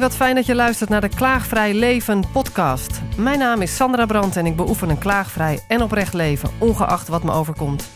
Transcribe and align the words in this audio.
Wat 0.00 0.16
fijn 0.16 0.34
dat 0.34 0.46
je 0.46 0.54
luistert 0.54 0.90
naar 0.90 1.00
de 1.00 1.08
Klaagvrij 1.08 1.74
Leven 1.74 2.24
podcast. 2.32 3.00
Mijn 3.16 3.38
naam 3.38 3.62
is 3.62 3.76
Sandra 3.76 4.06
Brandt 4.06 4.36
en 4.36 4.46
ik 4.46 4.56
beoefen 4.56 4.88
een 4.88 4.98
klaagvrij 4.98 5.64
en 5.68 5.82
oprecht 5.82 6.14
leven, 6.14 6.50
ongeacht 6.58 7.08
wat 7.08 7.22
me 7.22 7.32
overkomt. 7.32 7.88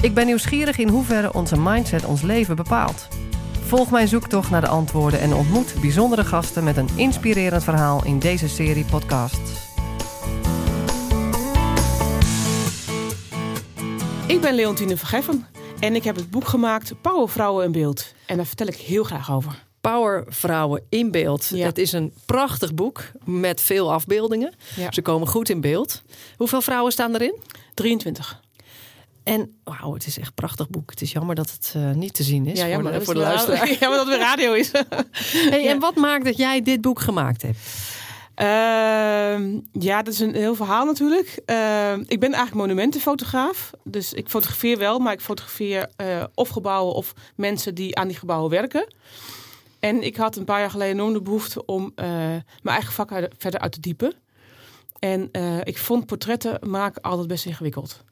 Ik 0.00 0.14
ben 0.14 0.26
nieuwsgierig 0.26 0.78
in 0.78 0.88
hoeverre 0.88 1.32
onze 1.32 1.60
mindset 1.60 2.04
ons 2.04 2.22
leven 2.22 2.56
bepaalt. 2.56 3.08
Volg 3.66 3.90
mijn 3.90 4.08
zoektocht 4.08 4.50
naar 4.50 4.60
de 4.60 4.68
antwoorden 4.68 5.20
en 5.20 5.34
ontmoet 5.34 5.74
bijzondere 5.80 6.24
gasten 6.24 6.64
met 6.64 6.76
een 6.76 6.88
inspirerend 6.94 7.64
verhaal 7.64 8.04
in 8.04 8.18
deze 8.18 8.48
serie 8.48 8.84
podcasts. 8.84 9.50
Ik 14.26 14.40
ben 14.40 14.54
Leontine 14.54 14.96
Vergeffen 14.96 15.46
en 15.80 15.94
ik 15.94 16.04
heb 16.04 16.16
het 16.16 16.30
boek 16.30 16.48
gemaakt 16.48 16.94
Power 17.00 17.28
Vrouwen 17.28 17.64
in 17.64 17.72
Beeld. 17.72 18.14
En 18.26 18.36
daar 18.36 18.46
vertel 18.46 18.66
ik 18.66 18.76
heel 18.76 19.04
graag 19.04 19.32
over. 19.32 19.66
Power 19.80 20.24
Vrouwen 20.28 20.82
in 20.88 21.10
beeld. 21.10 21.50
Ja. 21.54 21.66
Het 21.66 21.78
is 21.78 21.92
een 21.92 22.12
prachtig 22.26 22.74
boek 22.74 23.04
met 23.24 23.60
veel 23.60 23.92
afbeeldingen. 23.92 24.54
Ja. 24.76 24.92
Ze 24.92 25.02
komen 25.02 25.28
goed 25.28 25.48
in 25.48 25.60
beeld. 25.60 26.02
Hoeveel 26.36 26.60
vrouwen 26.60 26.92
staan 26.92 27.14
erin? 27.14 27.34
23. 27.74 28.40
En 29.22 29.52
wauw, 29.64 29.94
het 29.94 30.06
is 30.06 30.18
echt 30.18 30.26
een 30.26 30.34
prachtig 30.34 30.68
boek. 30.68 30.90
Het 30.90 31.00
is 31.02 31.12
jammer 31.12 31.34
dat 31.34 31.50
het 31.50 31.72
eh, 31.76 31.90
niet 31.90 32.14
te 32.14 32.22
zien 32.22 32.46
is 32.46 32.58
Ja, 32.58 32.64
voor, 32.64 32.70
jammer, 32.72 32.92
de, 32.92 32.98
dat 32.98 33.06
voor 33.06 33.14
de 33.14 33.20
is 33.20 33.26
luisteraar. 33.26 33.68
Ja, 33.80 33.88
maar 33.88 33.98
dat 33.98 34.06
weer 34.06 34.18
radio 34.18 34.52
is. 34.52 34.70
Hey, 35.50 35.62
Ja. 35.62 35.70
En 35.70 35.78
wat 35.78 35.94
maakt 35.94 36.24
dat 36.24 36.36
jij 36.36 36.62
dit 36.62 36.80
boek 36.80 37.00
gemaakt 37.00 37.42
hebt? 37.42 37.58
Ehm, 38.34 39.58
ja, 39.72 40.02
dat 40.02 40.14
is 40.14 40.20
een 40.20 40.34
heel 40.34 40.54
verhaal 40.54 40.84
natuurlijk. 40.84 41.40
Ehm, 41.44 42.00
ik 42.06 42.20
ben 42.20 42.32
eigenlijk 42.32 42.54
monumentenfotograaf. 42.66 43.70
Dus 43.84 44.12
ik 44.12 44.28
fotografeer 44.28 44.78
wel, 44.78 44.98
maar 44.98 45.12
ik 45.12 45.20
fotografeer 45.20 45.88
eh, 45.96 46.24
of 46.34 46.48
gebouwen 46.48 46.94
of 46.94 47.12
mensen 47.36 47.74
die 47.74 47.96
aan 47.96 48.08
die 48.08 48.16
gebouwen 48.16 48.50
werken. 48.50 48.94
En 49.80 50.02
ik 50.02 50.16
had 50.16 50.36
een 50.36 50.44
paar 50.44 50.60
jaar 50.60 50.70
geleden 50.70 50.94
enorm 50.94 51.12
de 51.12 51.22
behoefte 51.22 51.64
om 51.64 51.92
eh, 51.94 52.06
mijn 52.06 52.42
eigen 52.62 52.92
vak 52.92 53.12
uit- 53.12 53.34
verder 53.38 53.60
uit 53.60 53.72
te 53.72 53.80
diepen. 53.80 54.12
En 54.98 55.28
eh, 55.32 55.58
ik 55.62 55.78
vond 55.78 56.06
portretten 56.06 56.58
maken 56.70 57.02
altijd 57.02 57.28
best 57.28 57.46
ingewikkeld. 57.46 58.04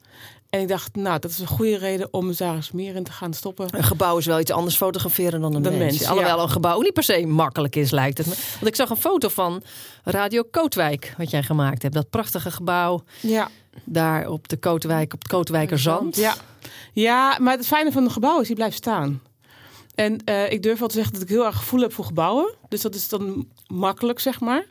En 0.49 0.59
ik 0.61 0.67
dacht, 0.67 0.95
nou, 0.95 1.19
dat 1.19 1.31
is 1.31 1.39
een 1.39 1.47
goede 1.47 1.77
reden 1.77 2.13
om 2.13 2.33
daar 2.35 2.55
eens 2.55 2.71
meer 2.71 2.95
in 2.95 3.03
te 3.03 3.11
gaan 3.11 3.33
stoppen. 3.33 3.67
Een 3.71 3.83
gebouw 3.83 4.17
is 4.17 4.25
wel 4.25 4.39
iets 4.39 4.51
anders 4.51 4.75
fotograferen 4.75 5.41
dan 5.41 5.55
een 5.55 5.61
mens. 5.61 5.77
mens, 5.77 5.99
ja. 5.99 6.09
Alhoewel 6.09 6.41
een 6.41 6.49
gebouw 6.49 6.81
niet 6.81 6.93
per 6.93 7.03
se 7.03 7.25
makkelijk 7.25 7.75
is, 7.75 7.91
lijkt 7.91 8.17
het 8.17 8.27
me. 8.27 8.33
Want 8.53 8.67
ik 8.67 8.75
zag 8.75 8.89
een 8.89 8.97
foto 8.97 9.29
van 9.29 9.61
Radio 10.03 10.43
Kootwijk, 10.51 11.13
wat 11.17 11.29
jij 11.29 11.43
gemaakt 11.43 11.81
hebt. 11.81 11.93
Dat 11.93 12.09
prachtige 12.09 12.51
gebouw 12.51 13.03
Ja, 13.21 13.49
daar 13.83 14.29
op 14.29 14.47
de 14.47 14.57
Kootwijk, 14.57 15.13
op 15.13 15.19
het 15.19 15.27
Kootwijkerzand. 15.27 16.15
Ja. 16.15 16.35
ja, 16.93 17.37
maar 17.41 17.57
het 17.57 17.67
fijne 17.67 17.91
van 17.91 18.03
een 18.03 18.11
gebouw 18.11 18.39
is, 18.41 18.47
die 18.47 18.55
blijft 18.55 18.77
staan. 18.77 19.21
En 19.97 20.23
eh, 20.23 20.51
ik 20.51 20.63
durf 20.63 20.79
wel 20.79 20.87
te 20.87 20.93
zeggen 20.93 21.13
dat 21.13 21.21
ik 21.21 21.29
heel 21.29 21.45
erg 21.45 21.57
gevoel 21.57 21.81
heb 21.81 21.93
voor 21.93 22.05
gebouwen. 22.05 22.53
Dus 22.69 22.81
dat 22.81 22.95
is 22.95 23.09
dan 23.09 23.47
makkelijk, 23.67 24.19
zeg 24.19 24.39
maar. 24.39 24.65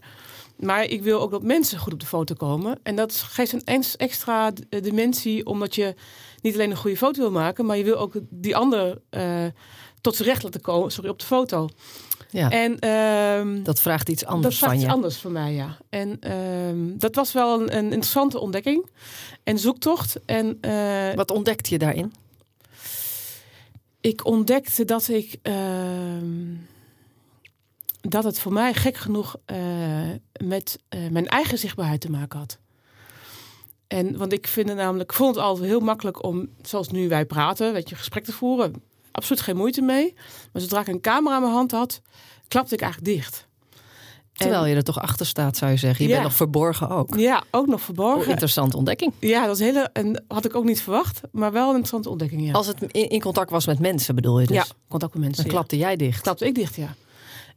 Maar 0.56 0.84
ik 0.84 1.02
wil 1.02 1.20
ook 1.20 1.30
dat 1.30 1.42
mensen 1.42 1.78
goed 1.78 1.92
op 1.92 2.00
de 2.00 2.06
foto 2.06 2.34
komen. 2.34 2.78
En 2.83 2.96
dat 2.96 3.14
geeft 3.14 3.52
een 3.52 3.84
extra 3.96 4.52
eh, 4.70 4.83
dimensie, 4.83 5.46
omdat 5.46 5.74
je 5.74 5.94
niet 6.42 6.55
alleen 6.55 6.70
een 6.70 6.77
goede 6.77 6.96
foto 6.96 7.20
wil 7.20 7.30
maken, 7.30 7.66
maar 7.66 7.77
je 7.77 7.84
wil 7.84 7.96
ook 7.96 8.14
die 8.28 8.56
ander 8.56 9.00
eh, 9.10 9.44
tot 10.00 10.16
zijn 10.16 10.28
recht 10.28 10.42
laten 10.42 10.60
komen, 10.60 10.92
sorry, 10.92 11.10
op 11.10 11.18
de 11.18 11.24
foto. 11.24 11.68
Ja, 12.30 12.50
En 12.50 12.78
ehm, 12.78 13.62
dat 13.62 13.80
vraagt 13.80 14.08
iets 14.08 14.22
dat 14.22 14.33
anders 14.33 14.58
vraagt 14.58 14.72
van 14.72 14.80
iets 14.80 14.90
je. 14.90 14.96
anders 14.96 15.16
van 15.16 15.33
mij, 15.33 15.52
ja. 15.52 15.78
En 15.88 16.16
ehm, 16.20 16.98
dat 16.98 17.14
was 17.14 17.33
wel 17.33 17.61
een, 17.61 17.77
een 17.77 17.84
interessante 17.84 18.40
ontdekking 18.40 18.86
en 19.44 19.58
zoektocht. 19.58 20.20
En 20.24 20.58
Wat 21.14 21.30
ontdekte 21.30 21.70
je 21.70 21.78
daarin? 21.78 22.12
Ik 24.06 24.24
ontdekte 24.24 24.84
dat 24.84 25.08
ik 25.08 25.38
ehm, 25.42 26.54
dat 28.00 28.24
het 28.24 28.38
voor 28.38 28.52
mij 28.52 28.74
gek 28.74 28.96
genoeg 28.96 29.36
eh, 29.44 29.58
met 30.44 30.78
eh, 30.89 31.08
mijn 31.11 31.27
eigen 31.27 31.58
zichtbaarheid 31.58 32.00
te 32.00 32.11
maken 32.11 32.39
had. 32.39 32.58
En 33.86 34.16
want 34.16 34.33
ik 34.33 34.46
vind 34.46 34.68
het 34.68 34.77
namelijk, 34.77 35.11
ik 35.11 35.16
vond 35.16 35.34
het 35.34 35.45
altijd 35.45 35.66
heel 35.66 35.80
makkelijk 35.80 36.22
om, 36.22 36.48
zoals 36.62 36.89
nu 36.89 37.08
wij 37.08 37.27
praten, 37.27 37.72
weet 37.72 37.89
je, 37.89 37.96
gesprek 37.96 38.24
te 38.24 38.33
voeren. 38.33 38.83
Absoluut 39.12 39.42
geen 39.42 39.56
moeite 39.56 39.83
mee. 39.83 40.14
Maar 40.52 40.62
zodra 40.62 40.80
ik 40.80 40.86
een 40.86 41.00
camera 41.00 41.34
in 41.34 41.42
mijn 41.42 41.55
hand 41.55 41.70
had, 41.70 42.02
klapte 42.48 42.74
ik 42.74 42.80
eigenlijk 42.80 43.14
dicht. 43.14 43.45
Terwijl 44.36 44.67
je 44.67 44.74
er 44.74 44.83
toch 44.85 45.01
achter 45.01 45.27
staat, 45.27 45.57
zou 45.57 45.70
je 45.70 45.77
zeggen. 45.77 46.02
Je 46.05 46.11
Ja. 46.11 46.17
bent 46.17 46.29
nog 46.29 46.36
verborgen 46.36 46.89
ook. 46.89 47.17
Ja, 47.19 47.42
ook 47.51 47.67
nog 47.67 47.79
Oh, 47.79 47.85
verborgen. 47.85 48.30
interessante 48.30 48.77
ontdekking. 48.77 49.13
Ja, 49.20 49.47
dat 49.47 49.55
is 49.55 49.61
hele, 49.67 49.91
en 49.92 50.24
had 50.29 50.45
ik 50.45 50.55
ook 50.55 50.64
niet 50.64 50.83
verwacht, 50.83 51.20
maar 51.33 51.52
wel 51.52 51.63
een 51.63 51.69
interessante 51.69 52.08
ontdekking. 52.11 52.45
Ja, 52.46 52.52
Als 52.52 52.67
het 52.67 52.83
in, 52.83 53.08
in 53.08 53.20
contact 53.20 53.51
was 53.51 53.67
met 53.67 53.79
mensen, 53.79 54.14
bedoel 54.14 54.41
je 54.41 54.46
dus? 54.46 54.57
ja 54.57 54.64
contact 54.89 55.13
met 55.14 55.23
mensen. 55.23 55.42
Dan 55.42 55.52
ja. 55.52 55.58
klapte 55.58 55.77
jij 55.77 55.96
dicht. 55.96 56.20
klapte 56.23 56.46
ik 56.46 56.55
dicht, 56.55 56.75
ja. 56.77 56.95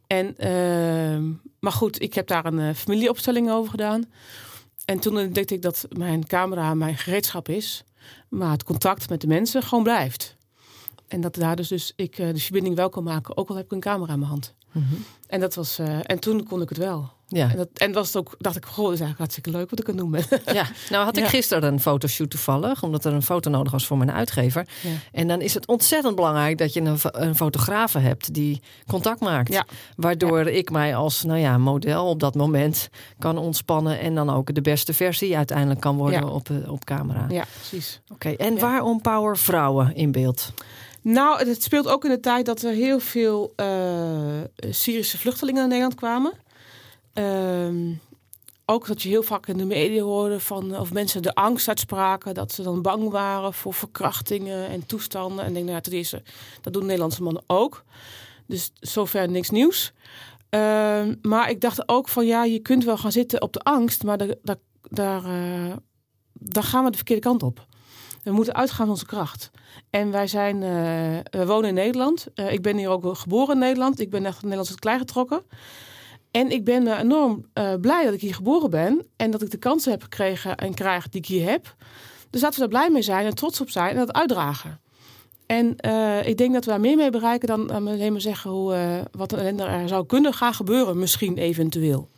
En, 0.06 0.36
ehm, 0.36 1.24
maar 1.60 1.72
goed, 1.72 2.02
ik 2.02 2.14
heb 2.14 2.26
daar 2.26 2.44
een 2.44 2.58
eh, 2.58 2.74
familieopstelling 2.74 3.50
over 3.50 3.70
gedaan. 3.70 4.04
En 4.84 4.98
toen 4.98 5.18
ontdekte 5.18 5.54
ik 5.54 5.62
dat 5.62 5.86
mijn 5.96 6.26
camera 6.26 6.74
mijn 6.74 6.96
gereedschap 6.96 7.48
is. 7.48 7.84
Maar 8.28 8.50
het 8.50 8.64
contact 8.64 9.08
met 9.08 9.20
de 9.20 9.26
mensen 9.26 9.62
gewoon 9.62 9.84
blijft. 9.84 10.36
En 11.10 11.20
dat 11.20 11.34
daar 11.34 11.56
dus, 11.56 11.68
dus 11.68 11.92
ik 11.96 12.18
eh, 12.18 12.28
de 12.32 12.40
verbinding 12.40 12.76
wel 12.76 12.88
kan 12.88 13.02
maken, 13.04 13.36
ook 13.36 13.48
al 13.48 13.56
heb 13.56 13.64
ik 13.64 13.72
een 13.72 13.80
camera 13.80 14.12
in 14.12 14.18
mijn 14.18 14.30
hand. 14.30 14.54
Mhm. 14.72 14.84
En, 15.26 15.40
dat 15.40 15.54
was, 15.54 15.78
eh, 15.78 15.98
en 16.02 16.18
toen 16.18 16.44
kon 16.46 16.62
ik 16.62 16.68
het 16.68 16.78
wel. 16.78 17.10
Ja. 17.26 17.50
En, 17.50 17.56
dat, 17.56 17.68
en 17.74 17.92
was 17.92 18.06
het 18.06 18.16
ook, 18.16 18.34
dacht 18.38 18.56
ik, 18.56 18.64
goh, 18.64 18.84
dat 18.84 18.94
is 18.94 19.00
eigenlijk 19.00 19.18
hartstikke 19.18 19.50
leuk 19.50 19.70
wat 19.70 19.88
ik 19.88 19.96
doen 19.96 20.10
ben. 20.10 20.24
ja, 20.58 20.66
nou 20.90 21.04
had 21.04 21.16
ik 21.16 21.22
Ja. 21.22 21.28
gisteren 21.28 21.72
een 21.72 21.80
fotoshoot 21.80 22.30
toevallig, 22.30 22.82
omdat 22.82 23.04
er 23.04 23.12
een 23.12 23.22
foto 23.22 23.50
nodig 23.50 23.72
was 23.72 23.86
voor 23.86 23.96
mijn 23.96 24.10
uitgever. 24.12 24.66
Ja. 24.82 24.90
En 25.12 25.28
dan 25.28 25.40
is 25.40 25.54
het 25.54 25.66
ontzettend 25.66 26.14
belangrijk 26.16 26.58
dat 26.58 26.72
je 26.72 26.80
een, 26.80 26.98
fo- 26.98 27.08
een 27.12 27.36
fotografe 27.36 27.98
hebt 27.98 28.34
die 28.34 28.60
contact 28.86 29.20
maakt. 29.20 29.52
Ja. 29.52 29.66
Waardoor 29.96 30.40
ik 30.46 30.70
mij 30.70 30.96
als 30.96 31.22
nou 31.22 31.38
ja, 31.38 31.58
model 31.58 32.06
op 32.06 32.20
dat 32.20 32.34
moment 32.34 32.88
kan 33.18 33.38
ontspannen 33.38 33.98
en 34.00 34.14
dan 34.14 34.30
ook 34.30 34.54
de 34.54 34.60
beste 34.62 34.92
versie 34.94 35.36
uiteindelijk 35.36 35.80
kan 35.80 35.96
worden 35.96 36.28
op, 36.28 36.50
eh, 36.50 36.72
op 36.72 36.84
camera. 36.84 37.26
ja, 37.28 37.44
precies. 37.54 38.00
Oké, 38.12 38.28
en 38.30 38.58
waarom 38.58 39.00
power 39.00 39.38
vrouwen 39.38 39.94
in 39.94 40.12
beeld? 40.12 40.52
Nou, 41.02 41.38
het- 41.48 41.62
speelt 41.62 41.88
ook 41.88 42.04
in 42.04 42.10
de 42.10 42.20
tijd 42.20 42.46
dat 42.46 42.62
er 42.62 42.72
heel 42.72 43.00
veel 43.00 43.52
eh, 43.56 44.40
Syrische 44.70 45.18
vluchtelingen 45.18 45.60
naar 45.60 45.68
Nederland 45.68 45.94
kwamen. 45.94 46.32
Ehm, 47.12 47.92
ook 48.66 48.86
dat 48.86 49.02
je 49.02 49.08
heel 49.08 49.22
vaak 49.22 49.46
in 49.46 49.56
de 49.56 49.64
media 49.64 50.02
hoorde 50.02 50.40
van 50.40 50.78
of 50.78 50.92
mensen 50.92 51.22
de 51.22 51.34
angst 51.34 51.68
uitspraken, 51.68 52.34
dat 52.34 52.52
ze 52.52 52.62
dan 52.62 52.82
bang 52.82 53.10
waren 53.10 53.54
voor 53.54 53.74
verkrachtingen 53.74 54.68
en 54.68 54.86
toestanden. 54.86 55.44
En 55.44 55.52
denk, 55.52 55.66
nou 55.66 55.80
ja, 55.92 56.18
dat 56.60 56.72
doen 56.72 56.86
Nederlandse 56.86 57.22
mannen 57.22 57.42
ook. 57.46 57.84
Dus 58.46 58.70
zover 58.80 59.30
niks 59.30 59.50
nieuws. 59.50 59.92
Ehm, 60.48 61.14
maar 61.22 61.50
ik 61.50 61.60
dacht 61.60 61.88
ook 61.88 62.08
van 62.08 62.26
ja, 62.26 62.44
je 62.44 62.58
kunt 62.58 62.84
wel 62.84 62.96
gaan 62.96 63.12
zitten 63.12 63.42
op 63.42 63.52
de 63.52 63.60
angst, 63.60 64.02
maar 64.02 64.18
daar, 64.18 64.34
daar, 64.42 64.56
daar, 64.82 65.24
eh, 65.24 65.76
daar 66.32 66.62
gaan 66.62 66.84
we 66.84 66.90
de 66.90 66.96
verkeerde 66.96 67.22
kant 67.22 67.42
op. 67.42 67.66
We 68.22 68.32
moeten 68.32 68.54
uitgaan 68.54 68.76
van 68.78 68.88
onze 68.88 69.06
kracht. 69.06 69.50
En 69.90 70.10
wij 70.10 70.26
zijn, 70.26 70.62
eh, 70.62 71.40
we 71.40 71.46
wonen 71.46 71.68
in 71.68 71.74
Nederland. 71.74 72.26
Eh, 72.34 72.52
ik 72.52 72.62
ben 72.62 72.76
hier 72.76 72.88
ook 72.88 73.16
geboren 73.16 73.54
in 73.54 73.60
Nederland. 73.60 74.00
Ik 74.00 74.10
ben 74.10 74.26
echt 74.26 74.42
Nederlands 74.42 74.70
het 74.70 74.78
klei 74.78 74.98
getrokken. 74.98 75.42
En 76.30 76.50
ik 76.50 76.64
ben 76.64 76.86
eh, 76.86 76.98
enorm 76.98 77.44
blij 77.80 78.04
dat 78.04 78.14
ik 78.14 78.20
hier 78.20 78.34
geboren 78.34 78.70
ben. 78.70 79.06
En 79.16 79.30
dat 79.30 79.42
ik 79.42 79.50
de 79.50 79.56
kansen 79.56 79.90
heb 79.90 80.02
gekregen 80.02 80.56
en 80.56 80.74
krijg 80.74 81.08
die 81.08 81.20
ik 81.20 81.26
hier 81.26 81.48
heb. 81.48 81.74
Dus 82.30 82.40
laten 82.40 82.60
we 82.60 82.68
daar 82.68 82.80
blij 82.80 82.90
mee 82.90 83.02
zijn 83.02 83.26
en 83.26 83.34
trots 83.34 83.60
op 83.60 83.70
zijn 83.70 83.90
en 83.90 83.96
dat 83.96 84.12
uitdragen. 84.12 84.80
En 85.46 85.68
ik 86.26 86.36
denk 86.36 86.52
dat 86.52 86.64
we 86.64 86.70
daar 86.70 86.80
meer 86.80 86.96
mee 86.96 87.10
bereiken 87.10 87.48
dan 87.48 87.70
alleen 87.70 88.12
maar 88.12 88.20
zeggen 88.20 88.50
hoe, 88.50 89.02
wat 89.12 89.32
er 89.32 89.88
zou 89.88 90.06
kunnen 90.06 90.32
gaan 90.34 90.54
gebeuren, 90.54 90.98
misschien 90.98 91.36
eventueel. 91.36 92.08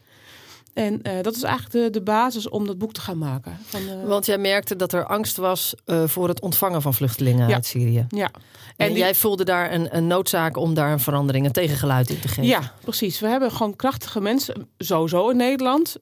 En 0.72 1.02
eh, 1.02 1.22
dat 1.22 1.34
is 1.36 1.42
eigenlijk 1.42 1.74
de, 1.84 1.90
de 1.98 2.02
basis 2.04 2.48
om 2.48 2.66
dat 2.66 2.78
boek 2.78 2.92
te 2.92 3.00
gaan 3.00 3.18
maken. 3.18 3.58
Van, 3.64 3.80
eh, 3.80 4.04
Want 4.08 4.26
jij 4.26 4.38
merkte 4.38 4.76
dat 4.76 4.92
er 4.92 5.06
angst 5.06 5.36
was 5.36 5.74
eh, 5.84 6.02
voor 6.06 6.28
het 6.28 6.40
ontvangen 6.40 6.82
van 6.82 6.94
vluchtelingen 6.94 7.48
Ja. 7.48 7.54
uit 7.54 7.66
Syrië. 7.66 8.06
ja. 8.08 8.30
En, 8.76 8.88
die- 8.88 8.98
jij 8.98 9.14
voelde 9.14 9.44
daar 9.44 9.72
een, 9.72 9.96
een 9.96 10.06
noodzaak 10.06 10.56
om 10.56 10.74
daar 10.74 10.92
een 10.92 11.00
verandering, 11.00 11.46
een 11.46 11.52
tegengeluid 11.52 12.10
in 12.10 12.20
te 12.20 12.28
geven. 12.28 12.44
Ja, 12.44 12.72
precies. 12.80 13.20
We 13.20 13.26
hebben 13.26 13.50
gewoon 13.50 13.76
krachtige 13.76 14.20
mensen, 14.20 14.68
sowieso 14.78 15.28
in 15.28 15.36
Nederland. 15.36 15.96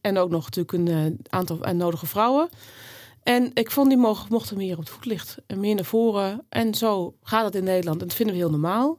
en 0.00 0.18
ook 0.18 0.30
nog 0.30 0.44
natuurlijk 0.50 0.72
een 0.72 1.18
aantal 1.28 1.62
en 1.62 1.76
nodige 1.76 2.06
vrouwen. 2.06 2.48
En 3.22 3.50
ik 3.54 3.70
vond 3.70 3.88
die 3.88 3.98
mogen, 3.98 4.26
mochten 4.30 4.56
meer 4.56 4.72
op 4.72 4.78
het 4.78 4.88
voetlicht. 4.88 5.36
En 5.46 5.60
meer 5.60 5.74
naar 5.74 5.84
voren. 5.84 6.46
En 6.48 6.74
zo 6.74 7.14
gaat 7.22 7.44
het 7.44 7.54
in 7.54 7.64
Nederland. 7.64 8.00
En 8.00 8.06
dat 8.08 8.16
vinden 8.16 8.34
we 8.34 8.40
heel 8.40 8.50
normaal. 8.50 8.98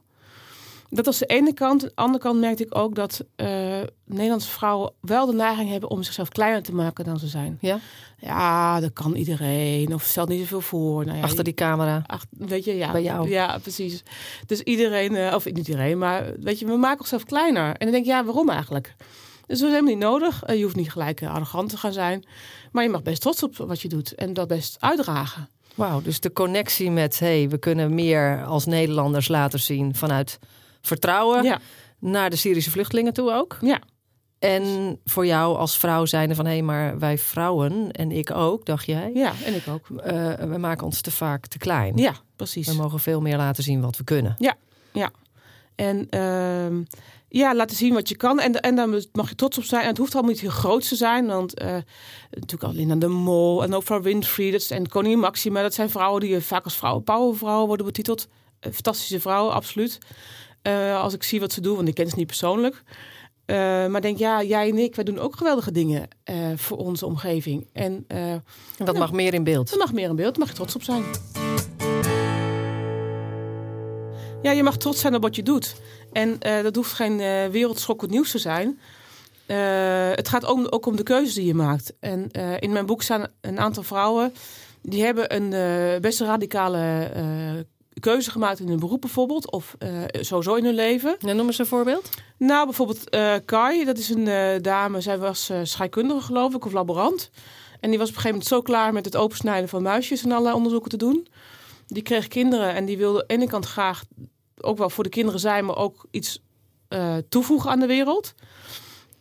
Dat 0.96 1.04
was 1.04 1.18
de 1.18 1.26
ene 1.26 1.52
kant. 1.52 1.82
Aan 1.82 1.88
de 1.88 1.94
andere 1.94 2.22
kant 2.22 2.40
merkte 2.40 2.62
ik 2.64 2.78
ook 2.78 2.94
dat 2.94 3.24
eh, 3.36 3.80
Nederlandse 4.04 4.50
vrouwen 4.50 4.92
wel 5.00 5.26
de 5.26 5.32
neiging 5.32 5.70
hebben 5.70 5.90
om 5.90 6.02
zichzelf 6.02 6.28
kleiner 6.28 6.62
te 6.62 6.74
maken 6.74 7.04
dan 7.04 7.18
ze 7.18 7.26
zijn. 7.26 7.58
Ja? 7.60 7.78
Ja, 8.18 8.80
dat 8.80 8.92
kan 8.92 9.14
iedereen. 9.14 9.94
Of 9.94 10.02
stelt 10.02 10.28
niet 10.28 10.40
zoveel 10.40 10.60
voor. 10.60 11.04
Nou 11.04 11.16
ja, 11.16 11.22
Achter 11.22 11.44
die 11.44 11.54
camera. 11.54 12.02
Ach, 12.06 12.24
weet 12.30 12.64
je, 12.64 12.76
ja. 12.76 12.92
Bij 12.92 13.02
jou. 13.02 13.28
Ja, 13.28 13.58
precies. 13.58 14.02
Dus 14.46 14.60
iedereen, 14.60 15.16
eh, 15.16 15.34
of 15.34 15.44
niet 15.44 15.56
iedereen, 15.68 15.98
maar 15.98 16.32
weet 16.40 16.58
je, 16.58 16.66
we 16.66 16.76
maken 16.76 17.00
onszelf 17.00 17.24
kleiner. 17.24 17.66
En 17.66 17.74
dan 17.78 17.90
denk 17.90 18.04
je, 18.04 18.10
ja, 18.10 18.24
waarom 18.24 18.50
eigenlijk? 18.50 18.94
Dus 19.46 19.58
dat 19.58 19.68
is 19.68 19.74
helemaal 19.74 19.94
niet 19.94 20.02
nodig. 20.02 20.42
Eh, 20.42 20.56
je 20.56 20.62
hoeft 20.62 20.76
niet 20.76 20.92
gelijk 20.92 21.22
arrogant 21.22 21.70
te 21.70 21.76
gaan 21.76 21.92
zijn. 21.92 22.24
Maar 22.72 22.82
je 22.82 22.90
mag 22.90 23.02
best 23.02 23.20
trots 23.20 23.42
op 23.42 23.56
wat 23.56 23.80
je 23.80 23.88
doet 23.88 24.14
en 24.14 24.32
dat 24.32 24.48
best 24.48 24.76
uitdragen. 24.80 25.48
Wauw, 25.74 26.00
dus 26.00 26.20
de 26.20 26.32
connectie 26.32 26.90
met 26.90 27.18
hey, 27.18 27.48
we 27.48 27.58
kunnen 27.58 27.94
meer 27.94 28.44
als 28.44 28.66
Nederlanders 28.66 29.28
laten 29.28 29.60
zien 29.60 29.94
vanuit 29.94 30.38
vertrouwen 30.86 31.44
Ja, 31.44 31.58
naar 31.98 32.30
de 32.30 32.36
Syrische 32.36 32.70
vluchtelingen 32.70 33.12
toe 33.12 33.32
ook. 33.32 33.58
Ja. 33.60 33.80
En 34.38 34.98
voor 35.04 35.26
jou 35.26 35.56
als 35.56 35.78
vrouw 35.78 36.04
zijnde 36.04 36.34
van... 36.34 36.44
hé, 36.44 36.52
hey, 36.52 36.62
maar 36.62 36.98
wij 36.98 37.18
vrouwen, 37.18 37.90
en 37.92 38.12
ik 38.12 38.30
ook, 38.30 38.64
dacht 38.64 38.86
jij... 38.86 39.10
Ja, 39.14 39.32
en 39.44 39.54
ik 39.54 39.68
ook. 39.68 39.88
Uh, 39.88 40.34
we 40.34 40.58
maken 40.58 40.84
ons 40.84 41.00
te 41.00 41.10
vaak 41.10 41.46
te 41.46 41.58
klein. 41.58 41.96
Ja, 41.96 42.12
precies. 42.36 42.66
We 42.66 42.74
mogen 42.74 43.00
veel 43.00 43.20
meer 43.20 43.36
laten 43.36 43.62
zien 43.62 43.80
wat 43.80 43.96
we 43.96 44.04
kunnen. 44.04 44.34
Ja, 44.38 44.54
ja. 44.92 45.10
En 45.74 46.06
uh, 46.10 46.84
ja, 47.28 47.54
laten 47.54 47.76
zien 47.76 47.94
wat 47.94 48.08
je 48.08 48.16
kan. 48.16 48.40
En, 48.40 48.60
en 48.60 48.76
daar 48.76 48.88
mag 49.12 49.28
je 49.28 49.34
trots 49.34 49.58
op 49.58 49.64
zijn. 49.64 49.82
En 49.82 49.88
het 49.88 49.98
hoeft 49.98 50.12
allemaal 50.14 50.32
niet 50.32 50.40
heel 50.40 50.50
groot 50.50 50.88
te 50.88 50.96
zijn. 50.96 51.26
Want 51.26 51.62
uh, 51.62 51.76
natuurlijk 52.30 52.62
alleen 52.62 52.90
aan 52.90 52.98
de 52.98 53.08
Mol 53.08 53.62
en 53.62 53.74
Oprah 53.74 54.02
Winfrey 54.02 54.50
dat 54.50 54.60
is, 54.60 54.70
en 54.70 54.88
Koningin 54.88 55.18
Maxima. 55.18 55.62
Dat 55.62 55.74
zijn 55.74 55.90
vrouwen 55.90 56.20
die 56.20 56.40
vaak 56.40 56.64
als 56.64 56.76
vrouwen 56.76 57.04
powervrouwen 57.04 57.66
worden 57.66 57.86
betiteld. 57.86 58.28
fantastische 58.60 59.20
vrouwen, 59.20 59.54
absoluut. 59.54 59.98
Uh, 60.66 61.00
als 61.02 61.14
ik 61.14 61.22
zie 61.22 61.40
wat 61.40 61.52
ze 61.52 61.60
doen, 61.60 61.76
want 61.76 61.88
ik 61.88 61.94
ken 61.94 62.08
ze 62.08 62.16
niet 62.16 62.26
persoonlijk. 62.26 62.82
Uh, 63.46 63.56
maar 63.86 64.00
denk, 64.00 64.18
ja, 64.18 64.42
jij 64.42 64.68
en 64.68 64.78
ik, 64.78 64.94
wij 64.94 65.04
doen 65.04 65.18
ook 65.18 65.36
geweldige 65.36 65.72
dingen 65.72 66.08
uh, 66.24 66.36
voor 66.56 66.76
onze 66.76 67.06
omgeving. 67.06 67.66
En, 67.72 68.04
en 68.06 68.42
dat 68.76 68.98
mag 68.98 69.12
meer 69.12 69.34
in 69.34 69.44
beeld. 69.44 69.70
Dat 69.70 69.78
mag 69.78 69.92
meer 69.92 70.08
in 70.08 70.16
beeld, 70.16 70.34
daar 70.34 70.38
mag 70.38 70.48
je 70.48 70.54
trots 70.54 70.74
op 70.74 70.82
zijn. 70.82 71.04
Ja, 74.42 74.50
je 74.50 74.62
mag 74.62 74.76
trots 74.76 75.00
zijn 75.00 75.14
op 75.14 75.22
wat 75.22 75.36
je 75.36 75.42
doet. 75.42 75.76
En 76.12 76.38
dat 76.62 76.76
hoeft 76.76 76.92
geen 76.92 77.16
wereldschokkend 77.50 78.10
nieuws 78.10 78.30
te 78.30 78.38
zijn. 78.38 78.78
het 80.16 80.28
gaat 80.28 80.44
ook, 80.44 80.74
ook, 80.74 80.86
om 80.86 80.96
de 80.96 81.02
keuzes 81.02 81.34
die 81.34 81.46
je 81.46 81.54
maakt. 81.54 81.92
En 82.00 82.30
in 82.58 82.72
mijn 82.72 82.86
boek 82.86 83.02
staan 83.02 83.26
een 83.40 83.58
aantal 83.58 83.82
vrouwen... 83.82 84.32
die 84.82 85.04
hebben 85.04 85.34
een 85.34 86.00
best 86.00 86.20
radicale 86.20 87.10
keuze 88.00 88.30
gemaakt 88.30 88.60
in 88.60 88.68
hun 88.68 88.78
beroep 88.78 89.00
bijvoorbeeld. 89.00 89.50
Of 89.50 89.76
uh, 89.78 90.02
sowieso 90.10 90.54
in 90.54 90.64
hun 90.64 90.74
leven. 90.74 91.16
En 91.18 91.36
noem 91.36 91.46
eens 91.46 91.58
een 91.58 91.66
voorbeeld. 91.66 92.10
Nou, 92.36 92.64
bijvoorbeeld 92.64 93.14
uh, 93.14 93.34
Kai. 93.44 93.84
Dat 93.84 93.98
is 93.98 94.08
een 94.08 94.26
uh, 94.26 94.60
dame. 94.60 95.00
Zij 95.00 95.18
was 95.18 95.50
scheikundige 95.62 96.20
geloof 96.20 96.54
ik. 96.54 96.64
Of 96.64 96.72
laborant. 96.72 97.30
En 97.80 97.90
die 97.90 97.98
was 97.98 98.08
op 98.08 98.14
een 98.14 98.20
gegeven 98.20 98.30
moment 98.30 98.46
zo 98.46 98.62
klaar 98.62 98.92
met 98.92 99.04
het 99.04 99.16
opensnijden 99.16 99.68
van 99.68 99.82
muisjes. 99.82 100.22
En 100.22 100.30
allerlei 100.30 100.54
onderzoeken 100.54 100.90
te 100.90 100.96
doen. 100.96 101.26
Die 101.86 102.02
kreeg 102.02 102.28
kinderen. 102.28 102.74
En 102.74 102.84
die 102.84 102.98
wilde 102.98 103.20
aan 103.20 103.26
de 103.26 103.34
ene 103.34 103.46
kant 103.46 103.66
graag 103.66 104.04
ook 104.60 104.78
wel 104.78 104.90
voor 104.90 105.04
de 105.04 105.10
kinderen 105.10 105.40
zijn. 105.40 105.64
Maar 105.64 105.76
ook 105.76 106.06
iets 106.10 106.44
toevoegen 107.28 107.70
aan 107.70 107.80
de 107.80 107.86
wereld. 107.86 108.34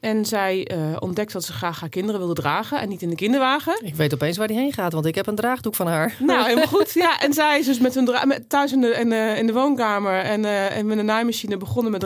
En 0.06 0.26
zij 0.26 0.72
uh, 0.72 0.96
ontdekt 1.00 1.32
dat 1.32 1.44
ze 1.44 1.54
graag 1.54 1.80
haar 1.80 1.90
kinderen 1.90 2.20
wilde 2.20 2.42
dragen 2.42 2.80
en 2.80 2.90
niet 2.90 3.02
in 3.02 3.10
de 3.10 3.16
kinderwagen. 3.16 3.80
Ik 3.84 3.96
weet 3.96 4.14
opeens 4.14 4.38
waar 4.38 4.48
die 4.48 4.58
heen 4.58 4.74
gaat, 4.74 4.94
want 4.94 5.06
ik 5.06 5.16
heb 5.16 5.28
een 5.28 5.36
draagdoek 5.36 5.76
van 5.76 5.88
haar. 5.88 6.16
Nou, 6.20 6.44
helemaal 6.48 6.68
goed. 6.68 6.94
Ja, 6.94 7.20
en 7.20 7.34
zij 7.34 7.60
is 7.60 7.66
dus 7.66 7.80
met 7.80 7.96
hun 7.96 8.10
met, 8.28 8.50
thuis 8.50 8.72
in 8.72 8.82
de, 8.82 8.88
in, 8.88 9.10
de, 9.10 9.34
in 9.38 9.48
de 9.48 9.54
woonkamer 9.54 10.22
en, 10.22 10.44
uh, 10.44 10.78
en 10.78 10.86
met 10.86 10.98
een 10.98 11.06
naaimachine 11.06 11.58
begonnen 11.58 11.92
met 11.92 12.02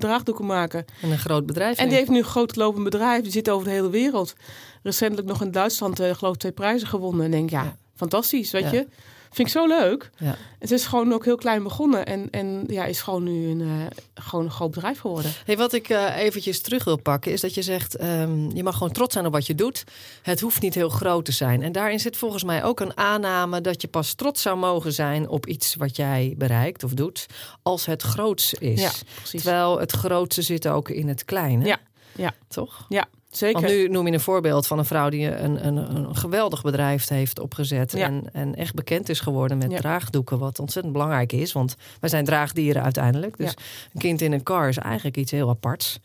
draagdoeken 0.00 0.46
maken. 0.46 0.84
En 1.02 1.10
een 1.10 1.18
groot 1.18 1.46
bedrijf. 1.46 1.78
En 1.78 1.88
die 1.88 1.96
heeft 1.96 2.10
nu 2.10 2.18
een 2.18 2.24
groot 2.24 2.56
lopend 2.56 2.84
bedrijf. 2.84 3.22
Die 3.22 3.32
zit 3.32 3.50
over 3.50 3.66
de 3.66 3.72
hele 3.72 3.90
wereld. 3.90 4.34
Recentelijk 4.82 5.28
nog 5.28 5.42
in 5.42 5.50
Duitsland, 5.50 6.00
uh, 6.00 6.14
geloof 6.14 6.34
ik, 6.34 6.40
twee 6.40 6.52
prijzen 6.52 6.88
gewonnen. 6.88 7.24
En 7.24 7.30
denk, 7.30 7.50
ja, 7.50 7.62
ja. 7.62 7.76
fantastisch, 7.96 8.50
weet 8.50 8.62
ja. 8.62 8.72
je. 8.72 8.86
Vind 9.32 9.48
ik 9.48 9.54
zo 9.54 9.66
leuk. 9.66 10.10
Ja. 10.16 10.36
Het 10.58 10.70
is 10.70 10.86
gewoon 10.86 11.12
ook 11.12 11.24
heel 11.24 11.36
klein 11.36 11.62
begonnen. 11.62 12.06
En, 12.06 12.30
en 12.30 12.64
ja, 12.66 12.84
is 12.84 13.00
gewoon 13.00 13.22
nu 13.22 13.50
een, 13.50 13.60
uh, 13.60 13.72
gewoon 14.14 14.44
een 14.44 14.50
groot 14.50 14.70
bedrijf 14.70 14.98
geworden. 14.98 15.32
Hey, 15.44 15.56
wat 15.56 15.72
ik 15.72 15.88
uh, 15.88 16.16
eventjes 16.16 16.60
terug 16.60 16.84
wil 16.84 16.96
pakken, 16.96 17.32
is 17.32 17.40
dat 17.40 17.54
je 17.54 17.62
zegt... 17.62 18.02
Um, 18.02 18.54
je 18.54 18.62
mag 18.62 18.76
gewoon 18.76 18.92
trots 18.92 19.12
zijn 19.12 19.26
op 19.26 19.32
wat 19.32 19.46
je 19.46 19.54
doet. 19.54 19.84
Het 20.22 20.40
hoeft 20.40 20.62
niet 20.62 20.74
heel 20.74 20.88
groot 20.88 21.24
te 21.24 21.32
zijn. 21.32 21.62
En 21.62 21.72
daarin 21.72 22.00
zit 22.00 22.16
volgens 22.16 22.44
mij 22.44 22.64
ook 22.64 22.80
een 22.80 22.96
aanname... 22.96 23.60
dat 23.60 23.82
je 23.82 23.88
pas 23.88 24.14
trots 24.14 24.42
zou 24.42 24.56
mogen 24.56 24.92
zijn 24.92 25.28
op 25.28 25.46
iets 25.46 25.74
wat 25.74 25.96
jij 25.96 26.34
bereikt 26.38 26.84
of 26.84 26.92
doet... 26.92 27.26
als 27.62 27.86
het 27.86 28.02
groots 28.02 28.54
is. 28.54 28.80
Ja, 28.80 28.90
Terwijl 29.24 29.78
het 29.78 29.92
grootste 29.92 30.42
zit 30.42 30.68
ook 30.68 30.88
in 30.88 31.08
het 31.08 31.24
kleine. 31.24 31.64
Ja, 31.64 31.78
ja. 32.16 32.34
Toch? 32.48 32.86
Ja, 32.88 33.08
Zeker. 33.36 33.60
Want 33.60 33.72
nu 33.72 33.88
noem 33.88 34.06
je 34.06 34.12
een 34.12 34.20
voorbeeld 34.20 34.66
van 34.66 34.78
een 34.78 34.84
vrouw 34.84 35.08
die 35.08 35.36
een, 35.36 35.66
een, 35.66 35.76
een 35.76 36.16
geweldig 36.16 36.62
bedrijf 36.62 37.08
heeft 37.08 37.40
opgezet. 37.40 37.94
En, 37.94 38.24
en 38.32 38.54
echt 38.54 38.74
bekend 38.74 39.08
is 39.08 39.20
geworden 39.20 39.58
met 39.58 39.76
draagdoeken. 39.76 40.38
Wat 40.38 40.58
ontzettend 40.58 40.92
belangrijk 40.92 41.32
is. 41.32 41.52
Want 41.52 41.74
wij 42.00 42.10
zijn 42.10 42.24
draagdieren 42.24 42.82
uiteindelijk. 42.82 43.36
Dus 43.36 43.54
een 43.92 44.00
kind 44.00 44.20
in 44.20 44.32
een 44.32 44.42
car 44.42 44.68
is 44.68 44.78
eigenlijk 44.78 45.16
iets 45.16 45.30
heel 45.30 45.48
aparts. 45.48 46.00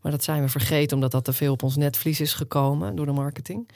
Maar 0.00 0.12
dat 0.12 0.24
zijn 0.24 0.42
we 0.42 0.48
vergeten 0.48 0.96
omdat 0.96 1.10
dat 1.10 1.24
te 1.24 1.32
veel 1.32 1.52
op 1.52 1.62
ons 1.62 1.76
netvlies 1.76 2.20
is 2.20 2.34
gekomen 2.34 2.96
door 2.96 3.06
de 3.06 3.12
marketing. 3.12 3.68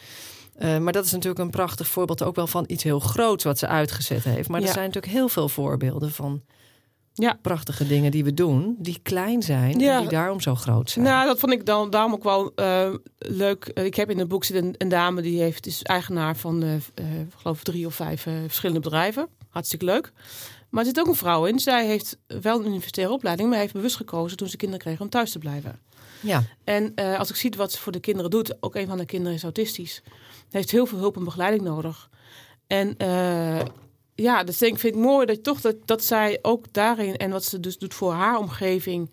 Uh, 0.59 0.79
maar 0.79 0.93
dat 0.93 1.05
is 1.05 1.13
natuurlijk 1.13 1.41
een 1.41 1.51
prachtig 1.51 1.89
voorbeeld 1.89 2.23
ook 2.23 2.37
wel 2.37 2.47
van 2.47 2.65
iets 2.67 2.83
heel 2.83 3.01
groots 3.01 3.45
wat 3.45 3.59
ze 3.59 3.67
uitgezet 3.67 4.25
heeft. 4.25 4.49
Maar 4.49 4.61
er 4.61 4.67
zijn 4.67 4.87
natuurlijk 4.87 5.13
heel 5.13 5.29
veel 5.29 5.49
voorbeelden 5.49 6.11
van 6.11 6.43
ja. 7.23 7.39
prachtige 7.43 7.87
dingen 7.87 8.11
die 8.11 8.25
we 8.25 8.35
doen, 8.35 8.77
die 8.79 8.99
klein 9.03 9.43
zijn 9.43 9.79
ja. 9.79 9.95
en 9.95 10.01
die 10.01 10.11
daarom 10.11 10.41
zo 10.41 10.55
groot 10.55 10.91
zijn. 10.91 11.05
Nou, 11.05 11.27
dat 11.27 11.39
vond 11.39 11.53
ik 11.53 11.67
dan 11.67 11.91
daarom 11.91 12.13
ook 12.13 12.23
wel 12.23 12.53
uh, 12.57 12.95
leuk. 13.19 13.65
Eh, 13.65 13.85
ik 13.85 13.95
heb 13.95 14.11
in 14.11 14.19
het 14.19 14.29
boek 14.29 14.45
zit 14.45 14.57
een, 14.57 14.75
een, 14.79 14.89
dame 14.89 15.23
die 15.23 15.41
heeft, 15.41 15.67
is 15.67 15.83
eigenaar 15.83 16.37
van, 16.37 16.65
uh, 16.65 16.73
geloof 17.37 17.63
drie 17.63 17.87
of 17.87 17.95
vijf 17.95 18.23
verschillende 18.23 18.81
bedrijven. 18.81 19.29
Hartstikke 19.49 19.85
leuk. 19.85 20.13
Maar 20.69 20.81
er 20.81 20.89
zit 20.89 21.01
ook 21.01 21.07
een 21.07 21.15
vrouw 21.15 21.47
in. 21.47 21.59
Zij 21.59 21.87
heeft 21.87 22.19
wel 22.27 22.59
een 22.59 22.67
universitaire 22.67 23.15
opleiding, 23.15 23.49
maar 23.49 23.59
heeft 23.59 23.73
bewust 23.73 23.97
gekozen 23.97 24.37
toen 24.37 24.49
ze 24.49 24.57
kinderen 24.57 24.85
kreeg 24.85 25.01
om 25.01 25.09
thuis 25.09 25.31
te 25.31 25.39
blijven. 25.39 25.81
Ja. 26.21 26.43
En 26.65 26.95
als 26.95 27.31
ik 27.31 27.37
zie 27.37 27.53
wat 27.57 27.73
ze 27.73 27.79
voor 27.79 27.93
de 27.93 28.01
kinderen 28.01 28.31
doet, 28.31 28.63
ook 28.63 28.75
een 28.75 28.87
van 28.87 28.99
de 28.99 29.05
kinderen 29.05 29.35
is 29.37 29.43
autistisch, 29.43 30.03
heeft 30.51 30.71
heel 30.71 30.87
veel 30.87 30.99
hulp 30.99 31.17
en 31.17 31.25
begeleiding 31.25 31.63
nodig. 31.63 32.09
En 32.67 32.97
ja, 34.23 34.45
dus 34.45 34.59
denk 34.59 34.73
ik 34.73 34.79
vind 34.79 34.95
ik 34.95 35.01
mooi 35.01 35.27
dat 35.27 35.43
toch 35.43 35.61
dat, 35.61 35.77
dat 35.85 36.05
zij 36.05 36.39
ook 36.43 36.73
daarin 36.73 37.17
en 37.17 37.31
wat 37.31 37.45
ze 37.45 37.61
dus 37.61 37.79
doet 37.79 37.95
voor 37.95 38.13
haar 38.13 38.39
omgeving 38.39 39.11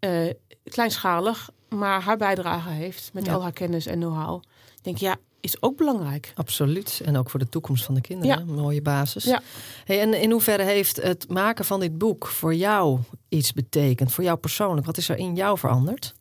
uh, 0.00 0.30
kleinschalig, 0.64 1.50
maar 1.68 2.02
haar 2.02 2.16
bijdrage 2.16 2.68
heeft 2.68 3.10
met 3.12 3.28
al 3.28 3.42
haar 3.42 3.52
kennis 3.52 3.86
en 3.86 3.98
know-how. 3.98 4.42
Denk 4.82 4.96
ja, 4.96 5.16
is 5.40 5.62
ook 5.62 5.76
belangrijk. 5.76 6.32
Absoluut. 6.34 7.00
En 7.04 7.16
ook 7.16 7.30
voor 7.30 7.40
de 7.40 7.48
toekomst 7.48 7.84
van 7.84 7.94
de 7.94 8.00
kinderen. 8.00 8.36
Ja. 8.36 8.42
Een 8.42 8.54
mooie 8.54 8.82
basis. 8.82 9.24
Ja. 9.24 9.42
Hey, 9.84 10.00
en 10.00 10.14
in 10.14 10.30
hoeverre 10.30 10.62
heeft 10.62 11.02
het 11.02 11.28
maken 11.28 11.64
van 11.64 11.80
dit 11.80 11.98
boek 11.98 12.26
voor 12.26 12.54
jou 12.54 12.98
iets 13.28 13.52
betekend? 13.52 14.12
Voor 14.12 14.24
jou 14.24 14.38
persoonlijk? 14.38 14.86
Wat 14.86 14.96
is 14.96 15.08
er 15.08 15.16
in 15.16 15.34
jou 15.34 15.58
veranderd? 15.58 16.14